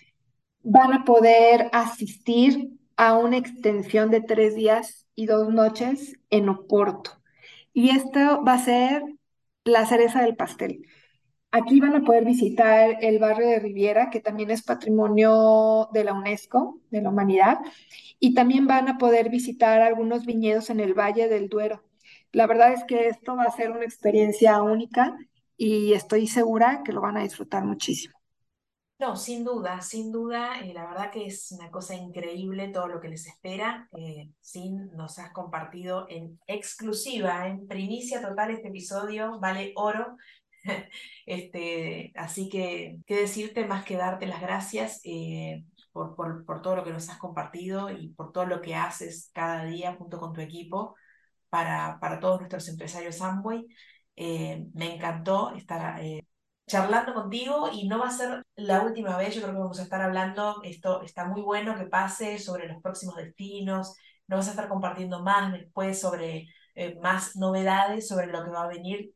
Van 0.62 0.92
a 0.92 1.04
poder 1.04 1.68
asistir 1.72 2.70
a 2.96 3.16
una 3.16 3.38
extensión 3.38 4.10
de 4.10 4.20
tres 4.20 4.54
días 4.54 4.99
y 5.14 5.26
dos 5.26 5.48
noches 5.52 6.16
en 6.30 6.48
Oporto. 6.48 7.20
Y 7.72 7.90
esto 7.90 8.42
va 8.44 8.54
a 8.54 8.64
ser 8.64 9.02
la 9.64 9.86
cereza 9.86 10.22
del 10.22 10.36
pastel. 10.36 10.86
Aquí 11.52 11.80
van 11.80 11.96
a 11.96 12.02
poder 12.04 12.24
visitar 12.24 12.98
el 13.00 13.18
barrio 13.18 13.48
de 13.48 13.58
Riviera, 13.58 14.10
que 14.10 14.20
también 14.20 14.50
es 14.50 14.62
patrimonio 14.62 15.88
de 15.92 16.04
la 16.04 16.12
UNESCO, 16.14 16.80
de 16.90 17.02
la 17.02 17.10
humanidad, 17.10 17.58
y 18.20 18.34
también 18.34 18.66
van 18.68 18.88
a 18.88 18.98
poder 18.98 19.30
visitar 19.30 19.80
algunos 19.80 20.26
viñedos 20.26 20.70
en 20.70 20.78
el 20.78 20.94
Valle 20.94 21.28
del 21.28 21.48
Duero. 21.48 21.82
La 22.32 22.46
verdad 22.46 22.72
es 22.72 22.84
que 22.84 23.08
esto 23.08 23.34
va 23.34 23.44
a 23.44 23.50
ser 23.50 23.72
una 23.72 23.84
experiencia 23.84 24.62
única 24.62 25.16
y 25.56 25.92
estoy 25.94 26.28
segura 26.28 26.82
que 26.84 26.92
lo 26.92 27.00
van 27.00 27.16
a 27.16 27.22
disfrutar 27.22 27.64
muchísimo. 27.64 28.19
No, 29.00 29.16
sin 29.16 29.44
duda, 29.44 29.80
sin 29.80 30.12
duda, 30.12 30.60
eh, 30.60 30.74
la 30.74 30.84
verdad 30.86 31.10
que 31.10 31.24
es 31.24 31.50
una 31.52 31.70
cosa 31.70 31.94
increíble 31.94 32.68
todo 32.68 32.86
lo 32.86 33.00
que 33.00 33.08
les 33.08 33.26
espera. 33.26 33.88
Eh, 33.96 34.30
Sin 34.42 34.90
nos 34.94 35.18
has 35.18 35.32
compartido 35.32 36.06
en 36.10 36.38
exclusiva, 36.46 37.48
en 37.48 37.66
primicia 37.66 38.20
total 38.20 38.50
este 38.50 38.68
episodio, 38.68 39.40
vale 39.40 39.72
oro. 39.76 40.18
este, 41.26 42.12
así 42.14 42.50
que, 42.50 42.98
qué 43.06 43.16
decirte 43.16 43.64
más 43.66 43.86
que 43.86 43.96
darte 43.96 44.26
las 44.26 44.42
gracias 44.42 45.00
eh, 45.04 45.64
por, 45.92 46.14
por, 46.14 46.44
por, 46.44 46.60
todo 46.60 46.76
lo 46.76 46.84
que 46.84 46.92
nos 46.92 47.08
has 47.08 47.16
compartido 47.16 47.88
y 47.90 48.08
por 48.10 48.32
todo 48.32 48.44
lo 48.44 48.60
que 48.60 48.74
haces 48.74 49.30
cada 49.32 49.64
día 49.64 49.94
junto 49.94 50.18
con 50.18 50.34
tu 50.34 50.42
equipo 50.42 50.94
para, 51.48 51.98
para 52.00 52.20
todos 52.20 52.40
nuestros 52.40 52.68
empresarios 52.68 53.22
Amway. 53.22 53.66
me 54.74 54.94
encantó 54.94 55.54
estar 55.54 56.02
charlando 56.70 57.12
contigo 57.14 57.68
y 57.72 57.88
no 57.88 57.98
va 57.98 58.08
a 58.08 58.10
ser 58.12 58.42
la 58.54 58.82
última 58.82 59.16
vez, 59.16 59.34
yo 59.34 59.42
creo 59.42 59.54
que 59.54 59.60
vamos 59.60 59.80
a 59.80 59.82
estar 59.82 60.00
hablando, 60.00 60.62
esto 60.62 61.02
está 61.02 61.24
muy 61.24 61.42
bueno 61.42 61.74
que 61.76 61.86
pase 61.86 62.38
sobre 62.38 62.68
los 62.68 62.80
próximos 62.80 63.16
destinos, 63.16 63.96
nos 64.28 64.38
vas 64.38 64.46
a 64.48 64.50
estar 64.50 64.68
compartiendo 64.68 65.22
más 65.22 65.52
después 65.52 66.00
sobre 66.00 66.46
eh, 66.76 66.96
más 67.02 67.34
novedades 67.34 68.06
sobre 68.06 68.28
lo 68.28 68.44
que 68.44 68.50
va 68.50 68.64
a 68.64 68.68
venir 68.68 69.12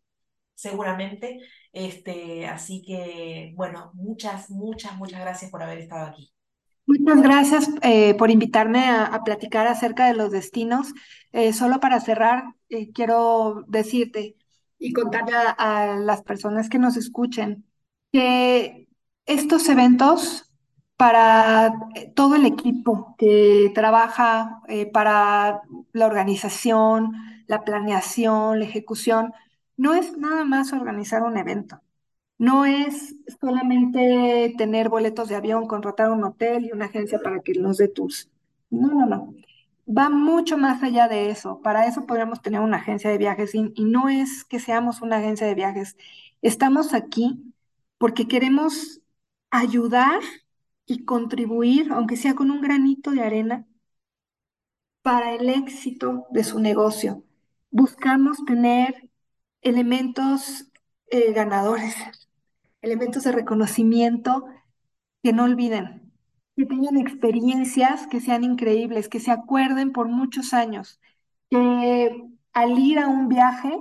seguramente. 0.55 1.39
Este, 1.73 2.47
así 2.47 2.83
que, 2.83 3.53
bueno, 3.55 3.93
muchas, 3.95 4.51
muchas, 4.51 4.97
muchas 4.97 5.21
gracias 5.21 5.51
por 5.51 5.63
haber 5.63 5.79
estado 5.79 6.07
aquí. 6.07 6.33
Muchas 6.87 7.23
gracias 7.23 7.71
eh, 7.83 8.15
por 8.15 8.31
invitarme 8.31 8.85
a, 8.91 9.23
platicar 9.25 9.69
acerca 9.69 10.07
de 10.07 10.15
los 10.15 10.33
destinos. 10.33 10.93
Eh, 11.33 11.53
solo 11.53 11.79
para 11.79 12.01
cerrar, 12.01 12.43
quiero 12.93 13.65
decirte 13.69 14.37
y 14.85 14.93
contarle 14.93 15.33
a, 15.35 15.97
las 15.97 16.23
personas 16.23 16.69
que 16.69 16.79
nos 16.79 16.99
escuchen 16.99 17.65
que 18.13 18.87
estos 19.25 19.67
eventos 19.71 20.53
para 20.97 21.73
todo 22.15 22.37
el 22.37 22.45
equipo 22.45 23.15
que 23.19 23.73
trabaja 23.75 24.61
para 24.93 25.63
la 25.93 26.07
organización, 26.07 27.13
la 27.47 27.65
planeación, 27.65 28.59
la 28.59 28.67
ejecución, 28.67 29.33
no 29.79 29.95
es 29.95 30.19
nada 30.19 30.45
más 30.45 30.73
organizar 30.75 31.23
un 31.23 31.39
evento. 31.39 31.81
No 32.37 32.67
es 32.67 33.17
solamente 33.41 34.55
tener 34.59 34.91
boletos 34.91 35.31
de 35.31 35.37
avión, 35.37 35.67
contratar 35.67 36.11
un 36.11 36.25
hotel 36.25 36.67
y 36.67 36.73
una 36.73 36.87
agencia 36.87 37.21
para 37.21 37.41
que 37.41 37.55
nos 37.55 37.79
dé 37.79 37.89
tours. 37.89 38.31
No, 38.69 38.89
no, 38.89 39.07
no. 39.07 39.35
Va 39.87 40.09
mucho 40.09 40.57
más 40.59 40.83
allá 40.83 41.09
de 41.09 41.31
eso. 41.31 41.61
Para 41.63 41.87
eso 41.87 42.07
podríamos 42.07 42.43
tener 42.43 42.61
una 42.61 42.79
agencia 42.79 43.11
de 43.11 43.19
viajes 43.19 43.55
y, 43.55 43.85
no 43.85 44.09
es 44.09 44.45
que 44.45 44.59
seamos 44.61 45.03
una 45.03 45.19
agencia 45.19 45.47
de 45.47 45.55
viajes. 45.55 45.97
Estamos 46.43 46.95
aquí 46.95 47.55
porque 47.99 48.27
queremos 48.29 49.01
ayudar 49.51 50.21
y 50.87 51.05
contribuir, 51.05 51.93
aunque 51.93 52.17
sea 52.17 52.35
con 52.35 52.51
un 52.51 52.61
granito 52.61 53.11
de 53.13 53.23
arena, 53.23 53.67
para 55.03 55.35
el 55.35 55.49
éxito 55.51 56.27
de 56.31 56.45
su 56.45 56.61
negocio 56.61 57.25
buscamos 57.75 58.45
tener 58.45 59.11
elementos 59.61 60.71
eh, 61.09 61.33
ganadores, 61.33 61.97
elementos 62.83 63.25
de 63.25 63.33
reconocimiento 63.33 64.47
que 65.25 65.33
no 65.33 65.43
olviden, 65.43 66.04
que 66.57 66.67
tengan 66.67 66.97
experiencias 66.97 68.07
que 68.07 68.21
sean 68.21 68.45
increíbles, 68.45 69.09
que 69.09 69.21
se 69.21 69.31
acuerden 69.31 69.93
por 69.93 70.09
muchos 70.09 70.55
años, 70.55 71.01
que 71.51 72.25
al 72.53 72.79
ir 72.79 72.99
a 72.99 73.09
un 73.09 73.29
viaje 73.29 73.73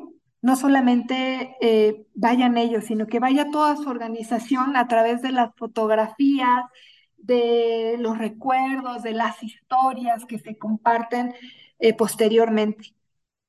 no 0.42 0.56
solamente 0.58 1.56
eh, 1.62 2.06
vayan 2.16 2.58
ellos, 2.58 2.86
sino 2.86 3.08
que 3.08 3.20
vaya 3.20 3.50
toda 3.50 3.78
su 3.78 3.90
organización 3.90 4.76
a 4.76 4.88
través 4.90 5.22
de 5.22 5.32
las 5.32 5.56
fotografías, 5.56 6.66
de 7.18 7.96
los 8.00 8.18
recuerdos, 8.18 9.04
de 9.04 9.14
las 9.14 9.42
historias 9.42 10.26
que 10.26 10.40
se 10.40 10.58
comparten 10.58 11.34
eh, 11.80 11.94
posteriormente. 11.94 12.94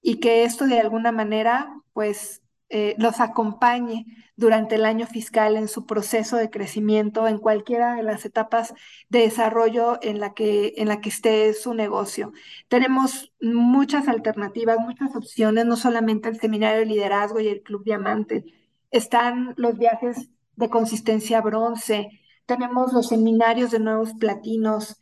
Y 0.02 0.20
que 0.20 0.44
esto 0.44 0.66
de 0.66 0.80
alguna 0.80 1.10
manera 1.10 1.68
pues 1.92 2.43
eh, 2.76 2.96
los 2.98 3.20
acompañe 3.20 4.04
durante 4.34 4.74
el 4.74 4.84
año 4.84 5.06
fiscal 5.06 5.56
en 5.56 5.68
su 5.68 5.87
proceso 5.87 6.37
de 6.37 6.50
crecimiento 6.50 7.28
en 7.28 7.38
cualquiera 7.38 7.94
de 7.94 8.02
las 8.02 8.24
etapas 8.24 8.74
de 9.08 9.20
desarrollo 9.20 10.00
en 10.02 10.18
la 10.18 10.34
que, 10.34 10.74
en 10.76 10.88
la 10.88 11.00
que 11.00 11.10
esté 11.10 11.54
su 11.54 11.72
negocio. 11.72 12.32
Tenemos 12.66 13.32
muchas 13.40 14.08
alternativas, 14.08 14.80
muchas 14.80 15.14
opciones, 15.14 15.66
no 15.66 15.76
solamente 15.76 16.28
el 16.28 16.40
seminario 16.40 16.80
de 16.80 16.87
liderazgo 16.87 17.38
y 17.38 17.46
el 17.46 17.62
club 17.62 17.84
diamante. 17.84 18.44
Están 18.90 19.54
los 19.56 19.78
viajes 19.78 20.30
de 20.56 20.68
consistencia 20.68 21.40
bronce, 21.42 22.08
tenemos 22.44 22.92
los 22.92 23.06
seminarios 23.06 23.70
de 23.70 23.78
nuevos 23.78 24.14
platinos, 24.14 25.00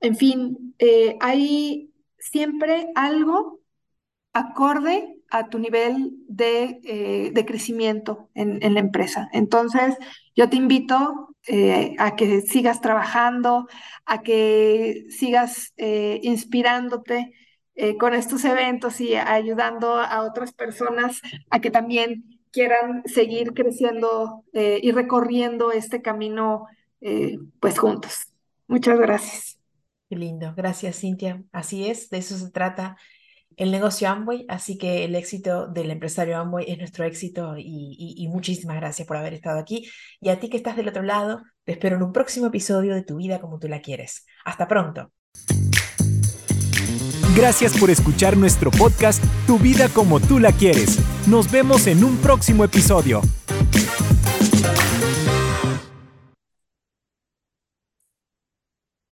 en 0.00 0.16
fin, 0.16 0.74
eh, 0.78 1.18
hay 1.20 1.92
siempre 2.18 2.90
algo 2.94 3.60
acorde 4.32 5.19
a 5.30 5.48
tu 5.48 5.58
nivel 5.58 6.12
de, 6.28 6.80
eh, 6.84 7.44
crecimiento 7.46 8.28
en, 8.34 8.74
la 8.74 8.80
empresa. 8.80 9.28
Entonces, 9.32 9.96
yo 10.34 10.48
te 10.50 10.56
invito 10.56 11.36
eh, 11.46 11.94
a 11.98 12.16
que 12.16 12.40
sigas 12.42 12.80
trabajando, 12.80 13.66
a 14.04 14.22
que 14.22 15.06
sigas 15.08 15.72
eh, 15.76 16.20
inspirándote 16.22 17.32
con 17.98 18.12
estos 18.12 18.44
eventos 18.44 19.00
y 19.00 19.14
ayudando 19.14 19.94
a 19.94 20.20
otras 20.24 20.52
personas 20.52 21.22
a 21.48 21.60
que 21.60 21.70
también 21.70 22.38
quieran 22.52 23.02
seguir 23.06 23.54
creciendo 23.54 24.44
y 24.52 24.92
recorriendo 24.92 25.72
este 25.72 26.02
camino 26.02 26.66
pues 27.58 27.78
juntos. 27.78 28.26
Muchas 28.66 28.98
gracias. 28.98 29.58
Qué 30.10 30.16
lindo. 30.16 30.52
Gracias, 30.54 30.98
Cintia. 30.98 31.42
Así 31.52 31.88
es, 31.88 32.10
de 32.10 32.18
eso 32.18 32.36
se 32.36 32.50
trata 32.50 32.98
el 33.56 33.70
negocio 33.70 34.08
Amway, 34.08 34.46
así 34.48 34.78
que 34.78 35.04
el 35.04 35.14
éxito 35.14 35.66
del 35.66 35.90
empresario 35.90 36.38
Amway 36.38 36.64
es 36.68 36.78
nuestro 36.78 37.04
éxito 37.04 37.54
y, 37.58 38.26
muchísimas 38.30 38.76
gracias 38.76 39.06
por 39.06 39.16
haber 39.16 39.34
estado 39.34 39.58
aquí. 39.58 39.88
Y 40.20 40.28
a 40.28 40.40
ti 40.40 40.48
que 40.48 40.56
estás 40.56 40.76
del 40.76 40.88
otro 40.88 41.02
lado, 41.02 41.42
te 41.64 41.72
espero 41.72 41.96
en 41.96 42.02
un 42.02 42.12
próximo 42.12 42.46
episodio 42.46 42.94
de 42.94 43.02
Tu 43.02 43.16
vida 43.16 43.40
como 43.40 43.58
tú 43.58 43.68
la 43.68 43.80
quieres. 43.80 44.24
Hasta 44.44 44.68
pronto. 44.68 45.12
Gracias 47.36 47.78
por 47.78 47.90
escuchar 47.90 48.36
nuestro 48.36 48.70
podcast 48.70 49.22
Tu 49.46 49.58
vida 49.58 49.88
como 49.88 50.20
tú 50.20 50.38
la 50.38 50.52
quieres. 50.52 50.98
Nos 51.26 51.50
vemos 51.50 51.86
en 51.86 52.04
un 52.04 52.16
próximo 52.16 52.64
episodio. 52.64 53.22